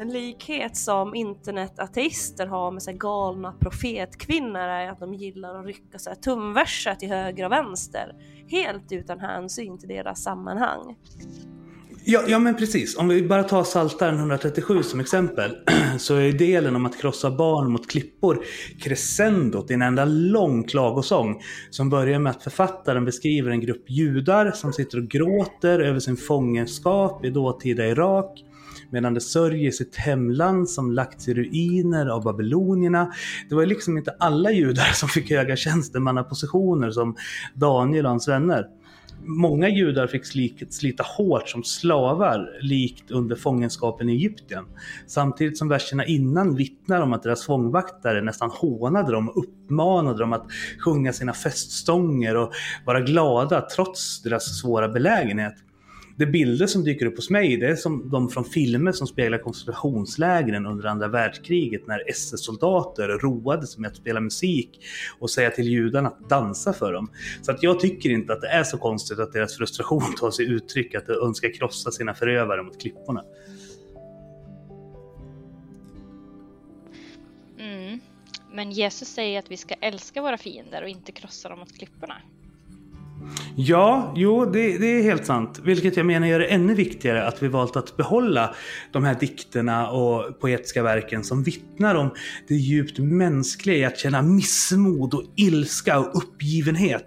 [0.00, 5.98] En likhet som internetateister har med så galna profetkvinnor är att de gillar att rycka
[5.98, 8.14] så här tumverser till höger och vänster.
[8.48, 10.96] Helt utan hänsyn till deras sammanhang.
[12.04, 12.96] Ja, ja, men precis.
[12.96, 15.56] Om vi bara tar Psaltaren 137 som exempel,
[15.98, 18.44] så är delen om att krossa barn mot klippor
[18.80, 24.50] crescendot i en enda lång klagosång som börjar med att författaren beskriver en grupp judar
[24.50, 28.44] som sitter och gråter över sin fångenskap i dåtida Irak
[28.90, 33.12] medan det sörjer sitt hemland som lagts i ruiner av babylonierna.
[33.48, 37.16] Det var ju liksom inte alla judar som fick höga tjänstemannapositioner som
[37.54, 38.66] Daniel och hans vänner.
[39.24, 40.26] Många judar fick
[40.74, 44.64] slita hårt som slavar, likt under fångenskapen i Egypten.
[45.06, 50.32] Samtidigt som verserna innan vittnar om att deras fångvaktare nästan hånade dem och uppmanade dem
[50.32, 50.46] att
[50.84, 52.52] sjunga sina feststånger och
[52.84, 55.54] vara glada trots deras svåra belägenhet
[56.18, 59.38] de bilder som dyker upp hos mig, det är som de från filmer som speglar
[59.38, 64.80] koncentrationslägren under andra världskriget när SS-soldater roade sig med att spela musik
[65.18, 67.10] och säga till judarna att dansa för dem.
[67.42, 70.46] Så att jag tycker inte att det är så konstigt att deras frustration tar sig
[70.46, 73.24] uttryck att de önskar krossa sina förövare mot klipporna.
[77.58, 78.00] Mm.
[78.52, 82.22] Men Jesus säger att vi ska älska våra fiender och inte krossa dem mot klipporna.
[83.60, 85.60] Ja, jo, det, det, är helt sant.
[85.64, 88.54] Vilket jag menar gör det ännu viktigare att vi valt att behålla
[88.92, 92.10] de här dikterna och poetiska verken som vittnar om
[92.48, 97.06] det djupt mänskliga i att känna missmod och ilska och uppgivenhet.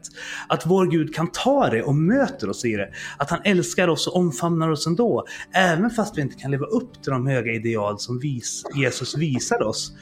[0.49, 2.89] Att vår Gud kan ta det och möter oss i det.
[3.17, 5.25] Att han älskar oss och omfamnar oss ändå.
[5.53, 9.65] Även fast vi inte kan leva upp till de höga ideal som vis, Jesus visade
[9.65, 9.93] oss.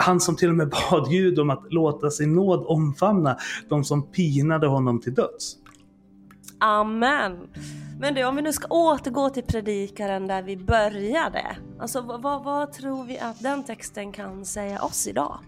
[0.00, 3.36] Han som till och med bad Gud om att låta sin nåd omfamna
[3.68, 5.43] de som pinade honom till döds.
[6.64, 7.48] Amen.
[8.00, 11.56] Men du, om vi nu ska återgå till predikaren där vi började.
[11.80, 15.38] Alltså vad, vad, tror vi att den texten kan säga oss idag?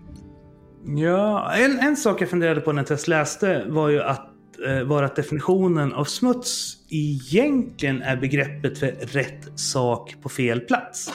[0.84, 4.30] Ja, en, en sak jag funderade på när jag läste var ju att
[4.66, 11.12] eh, var att definitionen av smuts egentligen är begreppet för rätt sak på fel plats.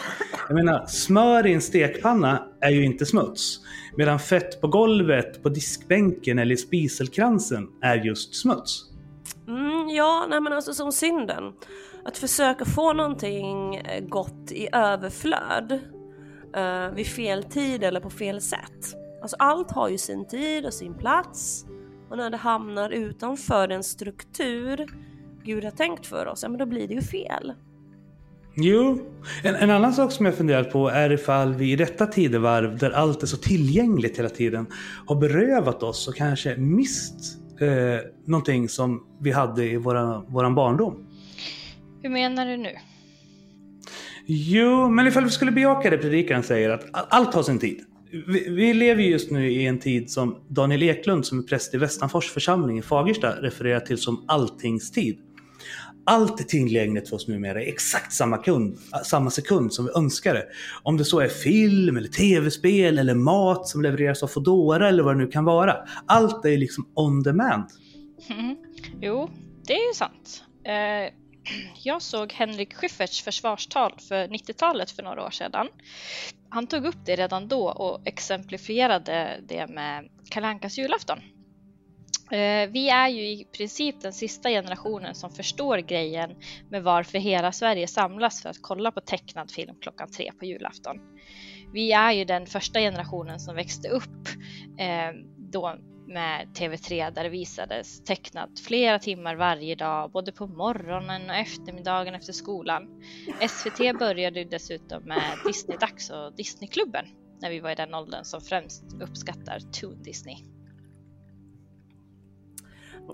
[0.48, 3.60] Jag menar, smör i en stekpanna är ju inte smuts.
[3.98, 8.91] Medan fett på golvet, på diskbänken eller i spiselkransen är just smuts.
[9.48, 11.54] Mm, ja, nej men alltså som synden.
[12.06, 15.80] Att försöka få någonting eh, gott i överflöd
[16.58, 18.96] uh, vid fel tid eller på fel sätt.
[19.22, 21.66] Alltså allt har ju sin tid och sin plats
[22.10, 24.88] och när det hamnar utanför den struktur
[25.44, 27.54] Gud har tänkt för oss, ja men då blir det ju fel.
[28.56, 29.00] Jo,
[29.44, 32.92] en, en, annan sak som jag funderat på är ifall vi i detta tidevarv där
[32.92, 34.68] allt är så tillgängligt hela tiden
[35.08, 41.08] har berövat oss och kanske mist eh, någonting som vi hade i våra, våran barndom.
[42.02, 42.72] Hur menar du nu?
[44.26, 47.80] Jo, men ifall vi skulle bejaka det predikaren säger att allt har sin tid.
[48.28, 51.78] Vi, vi, lever just nu i en tid som Daniel Eklund som är präst i
[51.78, 55.18] Västanfors församling i Fagersta refererar till som alltingstid.
[56.06, 59.92] Allt är tillgängligt för oss numera i exakt samma, kund, äh, samma sekund som vi
[59.96, 60.46] önskar det.
[60.84, 65.16] Om det så är film, eller tv-spel eller mat som levereras av Foodora eller vad
[65.16, 65.76] det nu kan vara.
[66.06, 67.66] Allt är liksom on demand.
[68.30, 68.56] Mm.
[69.02, 69.30] Jo,
[69.68, 70.44] det är ju sant.
[70.64, 71.14] Eh,
[71.84, 75.68] jag såg Henrik Schyfferts försvarstal för 90-talet för några år sedan.
[76.50, 81.20] Han tog upp det redan då och exemplifierade det med Kalankas julafton.
[82.32, 86.36] Eh, vi är ju i princip den sista generationen som förstår grejen
[86.70, 90.98] med varför hela Sverige samlas för att kolla på tecknad film klockan tre på julafton.
[91.74, 94.28] Vi är ju den första generationen som växte upp
[94.80, 101.30] eh, då med TV3 där det visades tecknat flera timmar varje dag, både på morgonen
[101.30, 103.02] och eftermiddagen efter skolan.
[103.50, 107.06] SVT började dessutom med Disney-dags och Disneyklubben
[107.42, 110.36] när vi var i den åldern som främst uppskattar Toon Disney.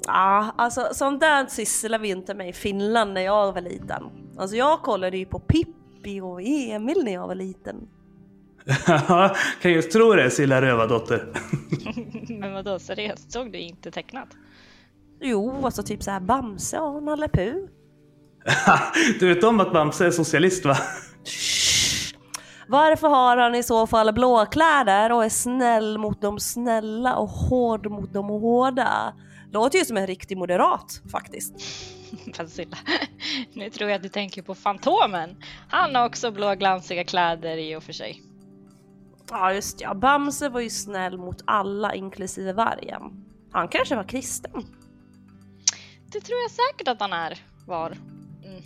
[0.06, 4.04] Ja, alltså sånt där sysslade vi inte med i Finland när jag var liten.
[4.38, 7.88] Alltså jag kollade ju på Pippi och Emil när jag var liten.
[9.62, 11.28] kan just tro det, Silla Rövardotter.
[12.40, 13.32] Men vadå, seriöst?
[13.32, 14.28] Såg du inte tecknat?
[15.22, 17.56] Jo, alltså typ såhär Bamse och Nalle Puh.
[19.20, 20.78] du vet om att Bamse är socialist va?
[22.68, 27.92] Varför har han i så fall blåkläder och är snäll mot de snälla och hård
[27.92, 29.14] mot de hårda?
[29.58, 31.54] Låter ju som en riktig moderat faktiskt.
[32.36, 32.78] Fansilla.
[33.54, 35.44] Nu tror jag att du tänker på Fantomen.
[35.70, 38.22] Han har också blå glansiga kläder i och för sig.
[39.30, 43.26] Ja just ja, Bamse var ju snäll mot alla inklusive vargen.
[43.52, 44.66] Han kanske var kristen.
[46.12, 47.98] Det tror jag säkert att han är, var.
[48.44, 48.64] Mm.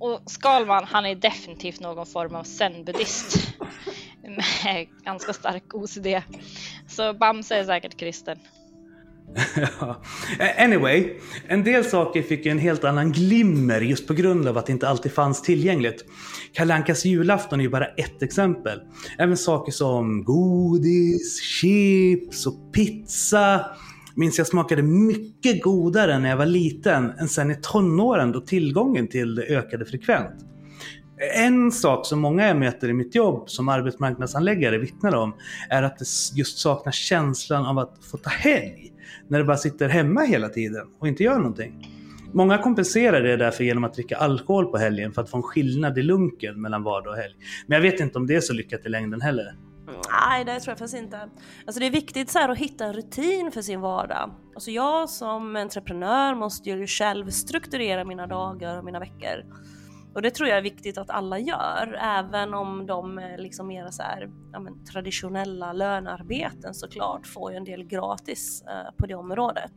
[0.00, 3.54] Och Skalman, han är definitivt någon form av zen-buddhist.
[4.22, 6.06] Med ganska stark OCD.
[6.88, 8.38] Så Bamse är säkert kristen.
[10.38, 11.16] Eh, anyway,
[11.48, 14.88] en del saker fick en helt annan glimmer just på grund av att det inte
[14.88, 16.04] alltid fanns tillgängligt.
[16.52, 18.80] Kalle Ankas julafton är ju bara ett exempel.
[19.18, 23.66] Även saker som godis, chips och pizza
[24.16, 29.08] minns jag smakade mycket godare när jag var liten än sen i tonåren då tillgången
[29.08, 30.34] till det ökade frekvent.
[31.34, 35.34] En sak som många jag möter i mitt jobb som arbetsmarknadsanläggare vittnar om
[35.70, 36.04] är att det
[36.34, 38.92] just saknar känslan av att få ta helg.
[39.28, 41.92] När du bara sitter hemma hela tiden och inte gör någonting.
[42.32, 45.98] Många kompenserar det därför genom att dricka alkohol på helgen för att få en skillnad
[45.98, 47.34] i lunken mellan vardag och helg.
[47.66, 49.56] Men jag vet inte om det är så lyckat i längden heller.
[50.10, 51.20] Nej, det tror jag faktiskt inte.
[51.66, 54.30] Alltså det är viktigt så här att hitta en rutin för sin vardag.
[54.54, 59.44] Alltså jag som entreprenör måste ju själv strukturera mina dagar och mina veckor.
[60.16, 64.02] Och det tror jag är viktigt att alla gör, även om de liksom mer så
[64.02, 69.72] här, ja, men, traditionella lönearbeten såklart får ju en del gratis eh, på det området.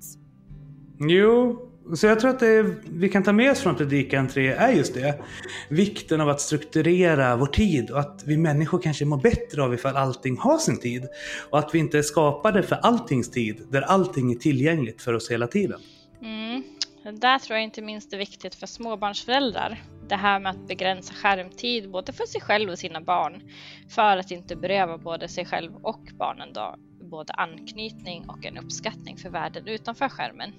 [0.99, 1.59] Jo,
[1.95, 4.93] så jag tror att det vi kan ta med oss från Predikan 3 är just
[4.93, 5.21] det.
[5.69, 9.95] Vikten av att strukturera vår tid och att vi människor kanske mår bättre av ifall
[9.95, 11.07] allting har sin tid.
[11.49, 15.31] Och att vi inte är skapade för alltings tid, där allting är tillgängligt för oss
[15.31, 15.79] hela tiden.
[16.21, 16.63] Mm.
[17.03, 19.83] Där tror jag inte minst är viktigt för småbarnsföräldrar.
[20.09, 23.41] Det här med att begränsa skärmtid både för sig själv och sina barn.
[23.89, 29.17] För att inte beröva både sig själv och barnen då både anknytning och en uppskattning
[29.17, 30.53] för världen utanför skärmen.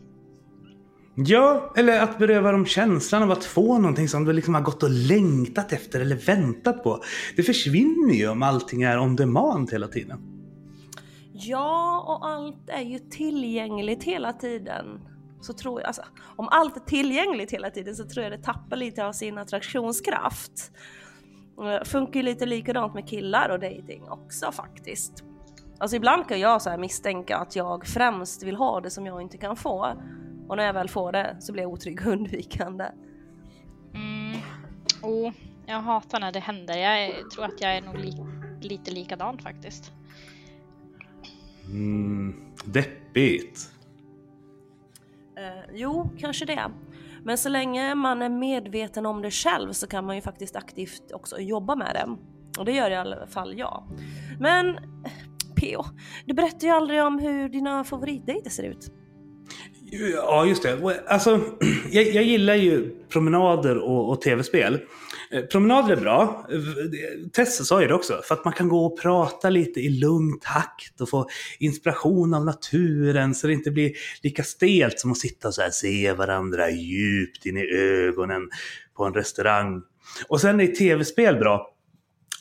[1.14, 4.82] Ja, eller att beröva dem känslan av att få någonting som du liksom har gått
[4.82, 7.02] och längtat efter eller väntat på.
[7.36, 10.20] Det försvinner ju om allting är on demand hela tiden.
[11.32, 15.00] Ja, och allt är ju tillgängligt hela tiden.
[15.40, 16.02] Så tror jag, alltså,
[16.36, 20.72] om allt är tillgängligt hela tiden så tror jag det tappar lite av sin attraktionskraft.
[21.62, 25.24] Eh, Funkar ju lite likadant med killar och dating också faktiskt.
[25.78, 29.22] Alltså ibland kan jag så här misstänka att jag främst vill ha det som jag
[29.22, 29.96] inte kan få.
[30.48, 32.84] Och när jag väl får det så blir jag otrygg och undvikande.
[33.94, 34.40] Mm.
[35.02, 35.32] Oh,
[35.66, 36.76] jag hatar när det händer.
[36.76, 38.12] Jag tror att jag är nog li
[38.60, 39.92] lite likadant faktiskt.
[41.64, 42.34] Mm,
[42.64, 43.70] deppigt.
[45.40, 46.70] Eh, jo, kanske det.
[47.24, 51.12] Men så länge man är medveten om det själv så kan man ju faktiskt aktivt
[51.12, 52.16] också jobba med det.
[52.58, 53.84] Och det gör i alla fall jag.
[54.40, 54.82] Men eh,
[55.56, 55.84] P.O.
[56.26, 58.92] Du berättar ju aldrig om hur dina favoritdejter ser ut.
[60.14, 61.02] Ja, just det.
[61.08, 61.40] Alltså,
[61.90, 64.80] jag, jag gillar ju promenader och, och tv-spel.
[65.32, 66.48] Eh, promenader är bra.
[67.32, 68.20] Tessa sa ju det också.
[68.24, 71.28] För att man kan gå och prata lite i lugn takt och få
[71.58, 75.70] inspiration av naturen så det inte blir lika stelt som att sitta och så här
[75.70, 78.48] se varandra djupt in i ögonen
[78.96, 79.82] på en restaurang.
[80.28, 81.74] Och sen är tv-spel bra.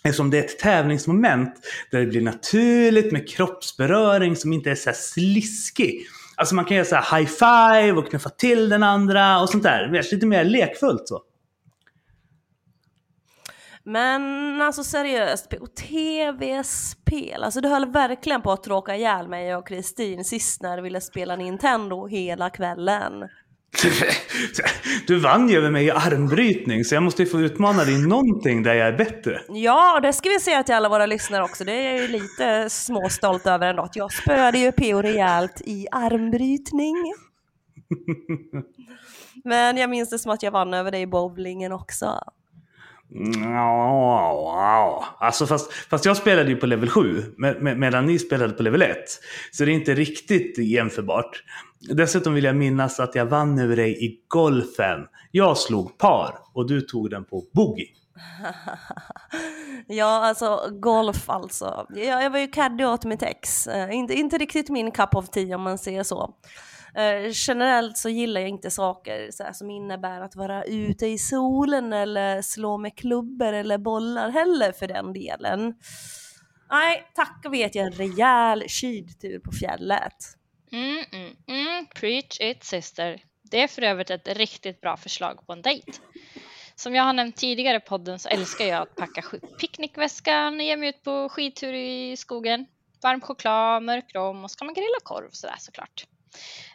[0.03, 1.55] Eftersom det är ett tävlingsmoment
[1.91, 6.05] där det blir naturligt med kroppsberöring som inte är så här sliskig.
[6.35, 9.63] Alltså man kan göra så här high five och knuffa till den andra och sånt
[9.63, 10.03] där.
[10.11, 11.21] Lite mer lekfullt så.
[13.89, 19.67] Men alltså seriöst, på tv-spel, alltså du höll verkligen på att tråka ihjäl mig och
[19.67, 23.13] Kristin sist när du ville spela Nintendo hela kvällen.
[25.07, 28.07] Du vann ju över mig i armbrytning så jag måste ju få utmana dig i
[28.07, 29.41] någonting där jag är bättre.
[29.49, 31.63] Ja, det ska vi säga till alla våra lyssnare också.
[31.63, 33.83] Det är jag ju lite småstolt över ändå.
[33.83, 35.01] Att jag spöade ju P.O.
[35.01, 36.95] rejält i armbrytning.
[39.43, 42.19] Men jag minns det som att jag vann över dig i bowlingen också.
[43.43, 48.53] Ja, alltså fast, fast jag spelade ju på level 7 med, med, medan ni spelade
[48.53, 48.97] på level 1.
[49.51, 51.43] Så det är inte riktigt jämförbart.
[51.79, 54.99] Dessutom vill jag minnas att jag vann över dig i golfen.
[55.31, 57.87] Jag slog par och du tog den på boogie.
[59.87, 61.85] ja, alltså golf alltså.
[61.89, 63.67] Jag, jag var ju caddy åt mitt ex.
[63.67, 66.33] Uh, inte, inte riktigt min cup of tea om man säger så.
[66.99, 71.17] Eh, generellt så gillar jag inte saker så här, som innebär att vara ute i
[71.17, 75.75] solen eller slå med klubbor eller bollar heller för den delen.
[76.71, 80.15] Nej, tack och vet jag en rejäl skidtur på fjället.
[80.71, 81.85] Mm, mm, mm.
[81.95, 83.21] Preach it sister.
[83.51, 85.91] Det är för övrigt ett riktigt bra förslag på en dejt.
[86.75, 89.23] Som jag har nämnt tidigare i podden så älskar jag att packa
[89.59, 92.65] picknickväskan, ge mig ut på skidtur i skogen,
[93.03, 96.05] varm choklad, mörk rom och så kan man grilla korv sådär såklart.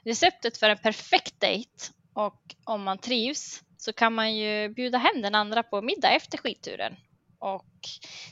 [0.05, 1.71] Receptet för en perfekt dejt
[2.15, 6.39] och om man trivs så kan man ju bjuda hem den andra på middag efter
[6.39, 6.97] skidturen.
[7.39, 7.71] Och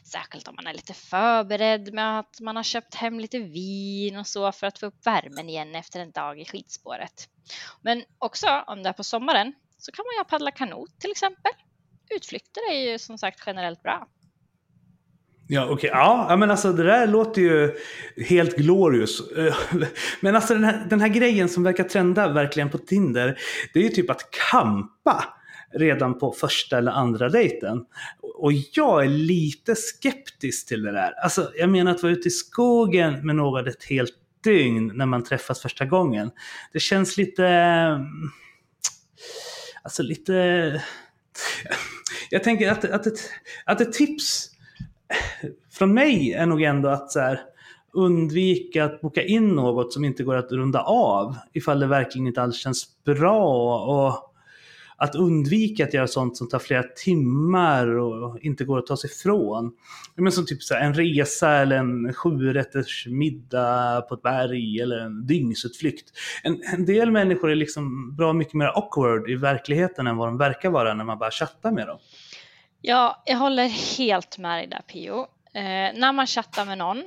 [0.05, 4.27] särskilt om man är lite förberedd med att man har köpt hem lite vin och
[4.27, 7.29] så för att få upp värmen igen efter en dag i skidspåret.
[7.83, 11.53] Men också om det är på sommaren så kan man ju paddla kanot till exempel.
[12.11, 14.09] Utflykter är ju som sagt generellt bra.
[15.53, 15.75] Ja, okej.
[15.75, 15.91] Okay.
[15.91, 17.77] ja, men alltså det där låter ju
[18.17, 19.31] helt glorious.
[19.31, 19.55] Eh,
[20.21, 23.39] men alltså den här, den här grejen som verkar trenda verkligen på Tinder,
[23.73, 25.25] det är ju typ att kampa
[25.73, 27.85] redan på första eller andra dejten.
[28.35, 31.13] Och jag är lite skeptisk till det där.
[31.23, 35.25] Alltså, jag menar att vara ute i skogen med någon ett helt dygn när man
[35.25, 36.31] träffas första gången.
[36.73, 37.47] Det känns lite...
[39.83, 40.83] Alltså lite...
[42.31, 43.31] Jag tänker att, att, ett,
[43.65, 44.52] att ett tips
[45.73, 47.41] från mig är nog ändå att så här,
[47.93, 52.43] undvika att boka in något som inte går att runda av ifall det verkligen inte
[52.43, 53.79] alls känns bra.
[53.81, 54.33] Och
[55.03, 59.11] att undvika att göra sånt som tar flera timmar och inte går att ta sig
[59.11, 59.73] ifrån.
[60.17, 64.99] Men som typ så här, en resa eller en sjurätters middag på ett berg eller
[64.99, 66.11] en dygnsutflykt.
[66.43, 70.39] En, en del människor är liksom bra mycket mer awkward i verkligheten än vad de
[70.39, 71.99] verkar vara när man bara chattar med dem.
[72.85, 73.69] Ja, jag håller
[73.99, 75.21] helt med dig där Pio.
[75.55, 77.05] Eh, när man chattar med någon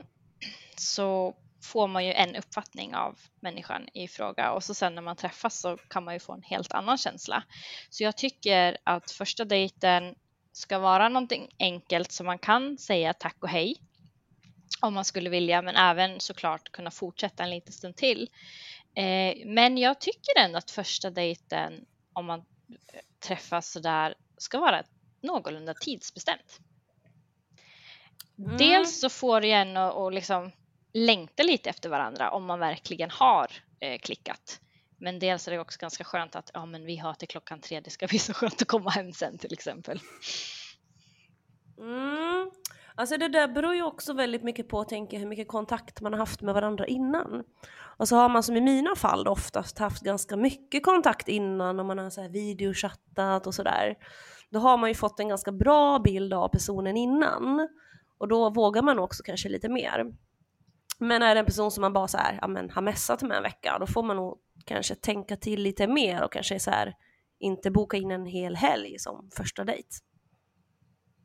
[0.78, 5.16] så får man ju en uppfattning av människan i fråga och så sen när man
[5.16, 7.44] träffas så kan man ju få en helt annan känsla.
[7.90, 10.16] Så jag tycker att första dejten
[10.52, 13.76] ska vara någonting enkelt som man kan säga tack och hej
[14.82, 18.30] om man skulle vilja, men även såklart kunna fortsätta en liten stund till.
[18.96, 22.46] Eh, men jag tycker ändå att första dejten, om man
[23.28, 24.84] träffas sådär, ska vara
[25.26, 26.60] någorlunda tidsbestämt.
[28.40, 28.58] Mm.
[28.58, 30.52] Dels så får det en att liksom
[30.94, 34.60] längta lite efter varandra om man verkligen har eh, klickat.
[34.98, 37.80] Men dels är det också ganska skönt att ja, men vi har till klockan tre,
[37.80, 40.00] det ska bli så skönt att komma hem sen till exempel.
[41.78, 42.52] Mm.
[42.96, 46.20] Alltså det där beror ju också väldigt mycket på, tänker hur mycket kontakt man har
[46.20, 47.44] haft med varandra innan.
[47.98, 51.86] Och så har man som i mina fall oftast haft ganska mycket kontakt innan och
[51.86, 53.96] man har så här videochattat och sådär.
[54.50, 57.70] Då har man ju fått en ganska bra bild av personen innan.
[58.18, 60.06] Och då vågar man också kanske lite mer.
[61.00, 63.38] Men är det en person som man bara så här, ja, men, har messat med
[63.38, 66.94] en vecka, då får man nog kanske tänka till lite mer och kanske så här,
[67.40, 69.90] inte boka in en hel helg som första dejt.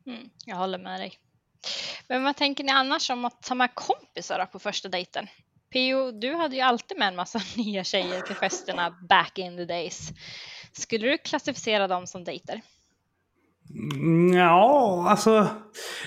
[0.05, 1.13] Mm, jag håller med dig.
[2.07, 5.27] Men vad tänker ni annars om att ta med kompisar då på första dejten?
[5.69, 9.65] Pio, du hade ju alltid med en massa nya tjejer till festerna back in the
[9.65, 10.09] days.
[10.73, 12.61] Skulle du klassificera dem som dejter?
[14.33, 15.47] Ja, alltså.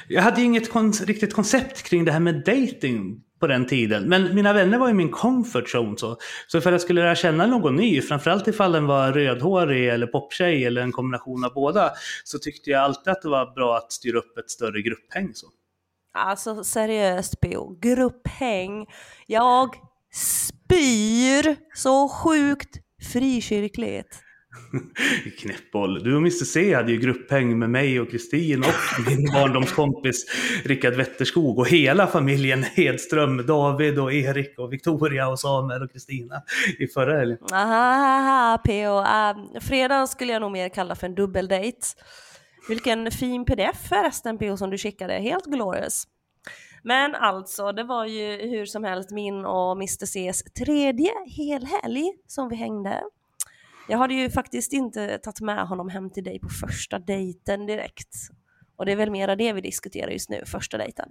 [0.08, 4.08] Jag hade ju inget kon riktigt koncept kring det här med dating på den tiden.
[4.08, 5.96] Men mina vänner var ju min comfort zone.
[5.96, 9.88] Så, så för att jag skulle lära känna någon ny, framförallt ifall den var rödhårig
[9.88, 11.90] eller poptjej eller en kombination av båda,
[12.24, 15.30] så tyckte jag alltid att det var bra att styra upp ett större grupphäng.
[15.34, 15.46] Så.
[16.12, 18.86] Alltså seriöst Bo, grupphäng.
[19.26, 19.74] Jag
[20.12, 22.76] spyr så sjukt
[23.12, 24.23] frikyrkligt.
[25.38, 26.04] Knäppboll.
[26.04, 30.26] Du och Mr C hade ju grupphäng med mig och Kristin och min barndomskompis
[30.64, 36.42] Rickard Wetterskog och hela familjen Hedström, David och Erik och Victoria och Samuel och Kristina
[36.78, 37.38] i förra helgen.
[37.52, 38.98] Ahaha, PO.
[38.98, 41.86] Uh, fredagen skulle jag nog mer kalla för en dubbeldate.
[42.68, 46.04] Vilken fin pdf förresten PO som du skickade, helt glorious.
[46.82, 52.48] Men alltså, det var ju hur som helst min och Mr Cs tredje helhelg som
[52.48, 53.02] vi hängde.
[53.88, 58.14] Jag hade ju faktiskt inte tagit med honom hem till dig på första dejten direkt.
[58.76, 61.08] Och det är väl mera det vi diskuterar just nu, första dejten.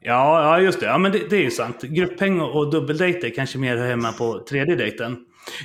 [0.00, 0.86] Ja, ja just det.
[0.86, 1.82] Ja, men det, det är ju sant.
[1.82, 5.16] Grupphäng och, dubbeldejter kanske mer hör hemma på tredje dejten.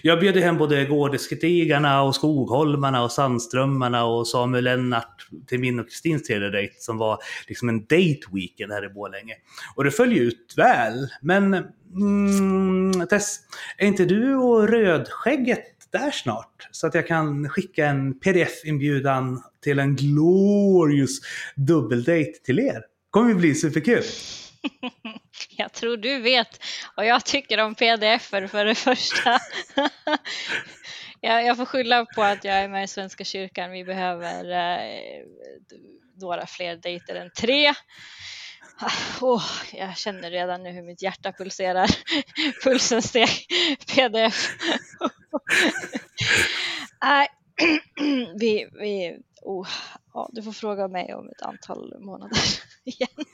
[0.01, 5.80] Jag bjöd ju hem både Gårdeskrigarna och Skogholmarna och Sandströmmarna och Samuel Lennart till min
[5.80, 9.34] och Kristins tredje dejt som var liksom en date weekend här i Borlänge.
[9.76, 11.08] Och det föll ju ut väl.
[11.22, 11.54] Men
[11.95, 13.39] mm, Tess,
[13.78, 16.68] är inte du och Rödskägget där snart?
[16.72, 21.20] Så att jag kan skicka en pdf-inbjudan till en glorious
[21.56, 22.84] dubbeldate till er.
[23.10, 24.04] kommer ju bli superkul.
[25.58, 26.64] Jag tror du vet
[26.96, 29.39] vad jag tycker om pdf-er för det första.
[31.22, 33.72] jag, jag får skylla på att jag är med i Svenska kyrkan.
[33.72, 35.26] Vi behöver eh,
[36.22, 37.74] några fler dejter än tre.
[39.22, 41.89] Oh, jag känner redan nu hur mitt hjärta pulserar.
[42.64, 43.30] Pulsen steg.
[43.88, 44.50] Pdf.
[47.04, 47.28] Nej,
[48.40, 49.68] vi, vi, oh,
[50.14, 52.38] ja, du får fråga mig om ett antal månader
[52.84, 53.26] igen.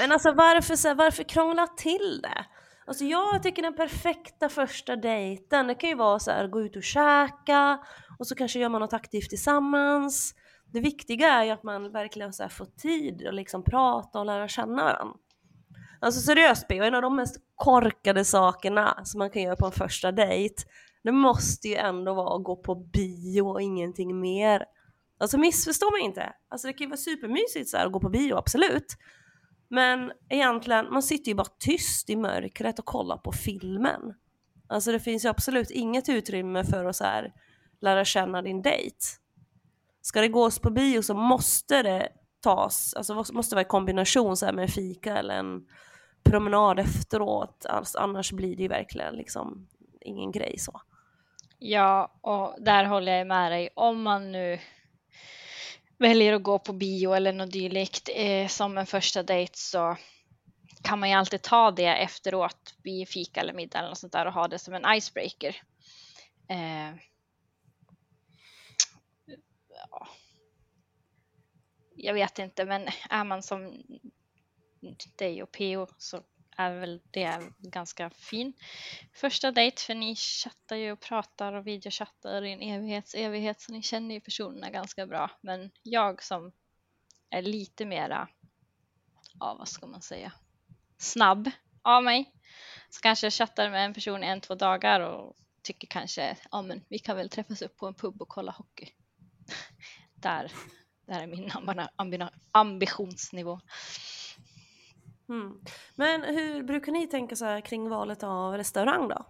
[0.00, 2.46] Men alltså varför, så här, varför krångla till det?
[2.86, 6.76] Alltså jag tycker den perfekta första dejten, det kan ju vara så här, gå ut
[6.76, 7.78] och käka
[8.18, 10.34] och så kanske gör man något aktivt tillsammans.
[10.72, 14.26] Det viktiga är ju att man verkligen så här får tid att liksom prata och
[14.26, 15.14] lära känna varandra.
[16.00, 19.72] Alltså seriöst B, en av de mest korkade sakerna som man kan göra på en
[19.72, 20.62] första dejt,
[21.02, 24.64] det måste ju ändå vara att gå på bio och ingenting mer.
[25.18, 26.32] Alltså missförstå mig inte.
[26.48, 28.96] Alltså det kan ju vara supermysigt så här att gå på bio, absolut.
[29.68, 34.00] Men egentligen, man sitter ju bara tyst i mörkret och kollar på filmen.
[34.68, 37.32] Alltså det finns ju absolut inget utrymme för att så här
[37.80, 38.96] lära känna din dejt.
[40.02, 42.08] Ska det gås på bio så måste det
[42.46, 45.66] tas, alltså måste vara i kombination så här med en fika eller en
[46.24, 47.66] promenad efteråt.
[47.68, 49.68] Alltså, annars blir det ju verkligen liksom
[50.00, 50.80] ingen grej så.
[51.58, 53.68] Ja, och där håller jag med dig.
[53.74, 54.58] Om man nu
[55.98, 59.96] väljer att gå på bio eller något dylikt eh, som en första dejt så
[60.82, 64.26] kan man ju alltid ta det efteråt vid fika eller middag eller något sånt där
[64.26, 65.56] och ha det som en icebreaker.
[66.48, 66.96] Eh,
[71.96, 73.82] Jag vet inte, men är man som
[75.16, 76.22] dig och PO så
[76.56, 78.52] är väl det ganska fin
[79.12, 83.72] första dejt för ni chattar ju och pratar och videochattar i en evighets evighet så
[83.72, 85.30] ni känner ju personerna ganska bra.
[85.40, 86.52] Men jag som
[87.30, 88.28] är lite mera,
[89.40, 90.32] ja vad ska man säga,
[90.98, 91.50] snabb
[91.82, 92.32] av mig
[92.90, 96.62] så kanske jag chattar med en person i en, två dagar och tycker kanske, ja
[96.62, 98.88] men vi kan väl träffas upp på en pub och kolla hockey.
[100.14, 100.52] där,
[101.06, 101.50] det här är min
[102.52, 103.60] ambitionsnivå.
[105.28, 105.60] Mm.
[105.94, 109.24] Men hur brukar ni tänka så här kring valet av restaurang då?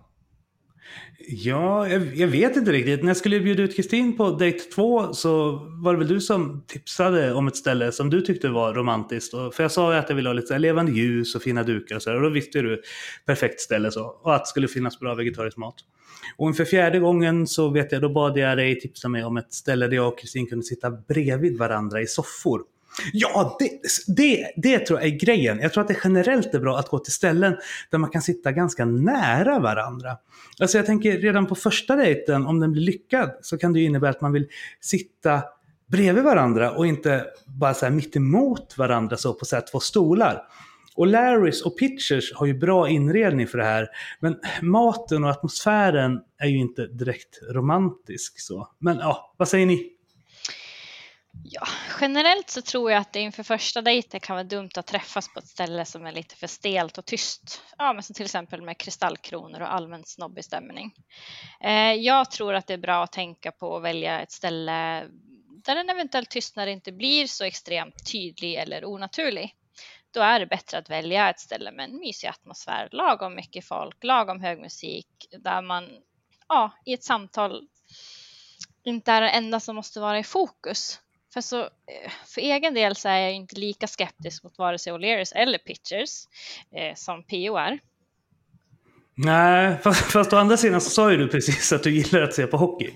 [1.29, 3.01] Ja, jag, jag, vet inte riktigt.
[3.01, 5.51] När jag skulle bjuda ut Kristin på dejt två så
[5.83, 9.35] var det väl du som tipsade om ett ställe som du tyckte var romantiskt.
[9.35, 11.97] Och, för jag sa ju att jag ville ha lite levande ljus och fina dukar
[11.97, 12.83] och så där, Och då visste du
[13.27, 14.05] perfekt ställe så.
[14.05, 15.75] Och att det skulle finnas bra vegetarisk mat.
[16.37, 19.53] Och inför fjärde gången så vet jag, då bad jag dig tipsa mig om ett
[19.53, 22.63] ställe där jag och Kristin kunde sitta bredvid varandra i soffor.
[23.13, 23.71] Ja, det,
[24.17, 25.59] det, det tror jag är grejen.
[25.59, 27.57] Jag tror att det generellt är bra att gå till ställen
[27.91, 30.17] där man kan sitta ganska nära varandra.
[30.61, 33.87] Alltså jag tänker redan på första dejten, om den blir lyckad, så kan det ju
[33.87, 34.47] innebära att man vill
[34.81, 35.43] sitta
[35.87, 40.43] bredvid varandra och inte bara så här mitt emot varandra så på så två stolar.
[40.97, 43.89] Och Larrys och Pitchers har ju bra inredning för det här.
[44.21, 48.69] Men maten och atmosfären är ju inte direkt romantisk så.
[48.79, 49.96] Men ja, vad säger ni?
[51.51, 51.67] Ja,
[52.01, 55.39] generellt så tror jag att det inför första dejten kan vara dumt att träffas på
[55.39, 57.63] ett ställe som är lite för stelt och tyst.
[57.79, 60.95] Ja, men som till exempel med kristallkronor och allmänt snobbig stämning.
[61.61, 65.05] Eh, jag tror att det är bra att tänka på att välja ett ställe
[65.65, 69.55] där en eventuell tystnad inte blir så extremt tydlig eller onaturlig.
[70.11, 74.05] Då är det bättre att välja ett ställe med en mysig atmosfär, lagom mycket folk,
[74.05, 75.89] lagom hög musik, där man
[76.49, 77.69] ja, i ett samtal
[78.85, 81.01] inte är det enda som måste vara i fokus
[81.37, 84.93] för, så, eh, för egen del så är jag inte lika skeptisk mot vare sig
[84.93, 86.27] O'Learys eller Pitchers
[86.73, 87.79] eh, som PO är.
[89.15, 92.35] Nej, fast, fast å andra sidan så sa ju du precis att du gillar att
[92.35, 92.87] se på hockey.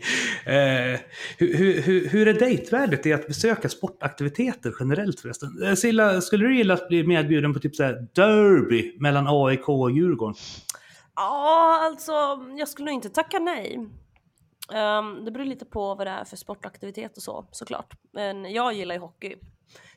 [0.46, 1.00] Eh,
[1.38, 5.62] hur, hur, hur är dejtvärdet i att besöka sportaktiviteter generellt förresten?
[5.62, 9.68] Eh, Silla, skulle du gilla att bli medbjuden på typ så här derby mellan AIK
[9.68, 10.36] och Djurgården?
[11.16, 12.12] Ja, alltså
[12.58, 13.78] jag skulle nog inte tacka nej.
[14.74, 17.94] Um, det beror lite på vad det är för sportaktivitet och så såklart.
[18.12, 19.36] Men jag gillar ju hockey.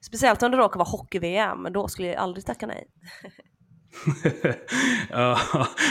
[0.02, 2.88] Speciellt om det råkar vara hockey-VM, då skulle jag aldrig tacka nej.
[5.10, 5.39] ja,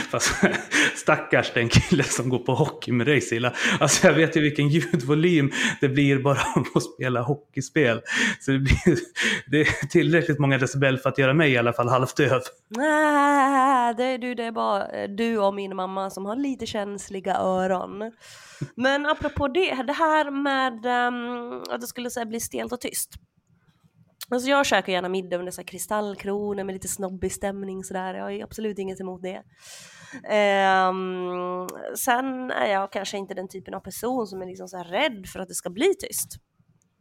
[0.09, 0.35] fast
[0.95, 3.53] stackars den killen som går på hockey med dig Silla.
[3.79, 5.51] Alltså jag vet ju vilken ljudvolym
[5.81, 8.01] det blir bara av att spela hockeyspel.
[8.39, 8.97] Så det, blir,
[9.47, 12.41] det är tillräckligt många decibel för att göra mig i alla fall halvdöv.
[12.69, 16.65] Nej, det är du, det är bara eh, du och min mamma som har lite
[16.65, 18.11] känsliga öron.
[18.75, 23.09] Men apropå det, det här med um, att det skulle så bli stelt och tyst.
[24.29, 28.13] Alltså jag käkar gärna middag under så här kristallkronor med lite snobbig stämning sådär.
[28.13, 29.43] Jag har absolut inget emot det.
[30.13, 31.67] Um,
[31.97, 35.39] sen är jag kanske inte den typen av person som är liksom så rädd för
[35.39, 36.29] att det ska bli tyst.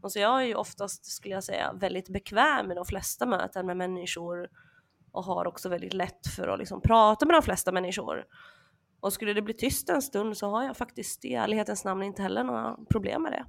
[0.02, 3.76] Alltså jag är ju oftast, skulle jag säga, väldigt bekväm med de flesta möten med
[3.76, 4.48] människor
[5.12, 8.24] och har också väldigt lätt för att liksom prata med de flesta människor.
[9.00, 12.22] Och skulle det bli tyst en stund så har jag faktiskt i ärlighetens namn inte
[12.22, 13.44] heller några problem med det.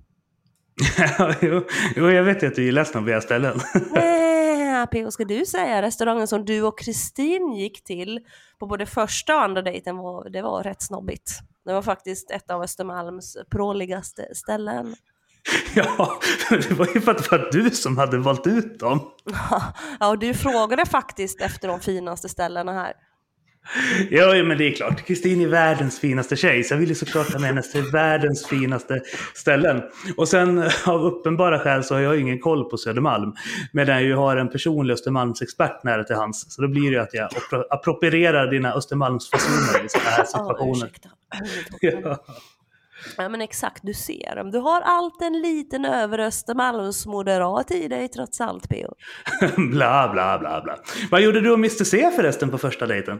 [1.41, 1.61] jo,
[1.95, 3.55] jo, jag vet ju att du gillar snobbiga ställen.
[3.95, 5.11] äh, P.O.
[5.11, 8.19] ska du säga, restaurangen som du och Kristin gick till
[8.59, 11.31] på både första och andra dejten, var, det var rätt snobbigt.
[11.65, 14.95] Det var faktiskt ett av Östermalms pråligaste ställen.
[15.75, 16.19] Ja,
[16.49, 19.11] det var ju för att det var du som hade valt ut dem.
[19.49, 19.73] Ja,
[20.09, 22.93] och du frågade faktiskt efter de finaste ställena här.
[24.09, 25.05] Ja, men det är klart.
[25.05, 29.01] Kristin är världens finaste tjej, så jag ville såklart ta med henne till världens finaste
[29.33, 29.81] ställen.
[30.17, 33.33] Och sen av uppenbara skäl så har jag ingen koll på Södermalm.
[33.71, 36.53] Medan jag ju har en personlig Östermalmsexpert nära till hans.
[36.53, 37.29] Så då blir det ju att jag
[37.69, 40.87] approprierar dina Östermalmsfasoner i sådana här situationer.
[40.87, 41.47] Oh,
[41.81, 42.25] ja.
[43.17, 44.51] Ja men exakt, du ser.
[44.51, 48.93] Du har allt en liten överöstermalmsmoderat i dig trots allt PO.
[49.57, 50.77] bla, bla, bla, bla.
[51.11, 53.19] Vad gjorde du och Mr C förresten på första dejten?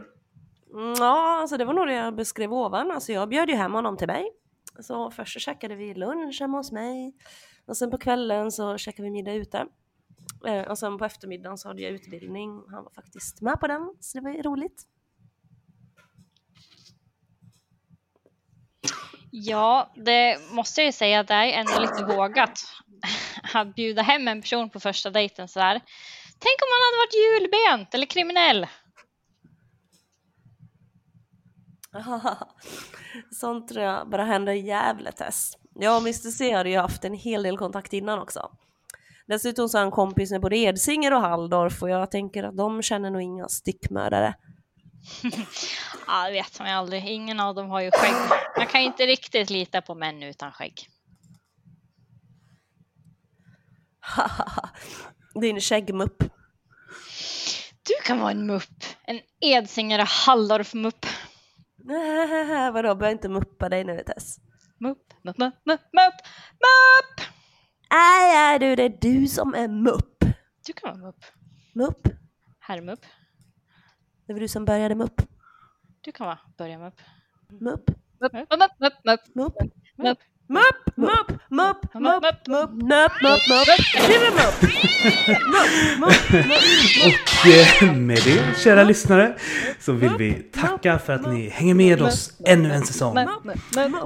[0.98, 2.90] Ja, alltså det var nog det jag beskrev ovan.
[2.90, 4.32] Alltså jag bjöd ju hem honom till mig.
[4.80, 7.14] Så först så käkade vi lunch hemma hos mig.
[7.66, 9.66] Och sen på kvällen så käkade vi middag ute.
[10.46, 12.62] Eh, och sen på eftermiddagen så hade jag utbildning.
[12.70, 14.82] Han var faktiskt med på den, så det var ju roligt.
[19.30, 22.58] Ja, det måste jag ju säga att det är ändå lite vågat
[23.54, 25.80] att bjuda hem en person på första dejten sådär.
[26.38, 28.66] Tänk om han hade varit julbent eller kriminell.
[33.30, 35.58] Sånt tror jag bara händer Gävle Tess.
[35.74, 38.50] Jag och Mr C hade ju haft en hel del kontakt innan också.
[39.26, 42.82] Dessutom så är han kompis med både Edsinger och Halldorf och jag tänker att de
[42.82, 44.34] känner nog inga stickmördare.
[46.06, 47.06] Ja, det vet man ju aldrig.
[47.06, 48.14] Ingen av dem har ju skägg.
[48.56, 50.88] Man kan ju inte riktigt lita på män utan skägg.
[55.40, 56.22] Din skäggmupp.
[57.82, 58.84] Du kan vara en mupp.
[59.04, 61.06] En Edsinger och Halldorf-mupp.
[62.72, 64.38] Vadå, börja inte muppa dig nu Tess.
[64.78, 67.26] Mupp, mupp, mupp, mupp, mupp!
[67.90, 70.24] Nej, nej du, det är du som är mupp.
[70.66, 71.24] Du kan vara mupp.
[71.74, 72.08] Mupp.
[72.58, 73.00] Herrmupp.
[74.26, 75.20] Det var du som började mupp.
[76.00, 77.00] Du kan vara börja mupp.
[77.48, 77.90] Mupp.
[78.20, 79.20] Mupp, mupp, mupp, mupp, mupp.
[79.34, 79.72] Mupp.
[79.96, 80.18] Mupp.
[80.46, 83.68] Mupp, mupp, mupp, mupp, mupp, mupp, mupp, mupp, mupp.
[85.18, 85.70] Mupp.
[85.98, 86.62] Mupp, mupp.
[87.06, 89.34] Och eh, med det, kära lyssnare,
[89.80, 93.18] så vill vi tacka för att ni hänger med oss ännu en säsong.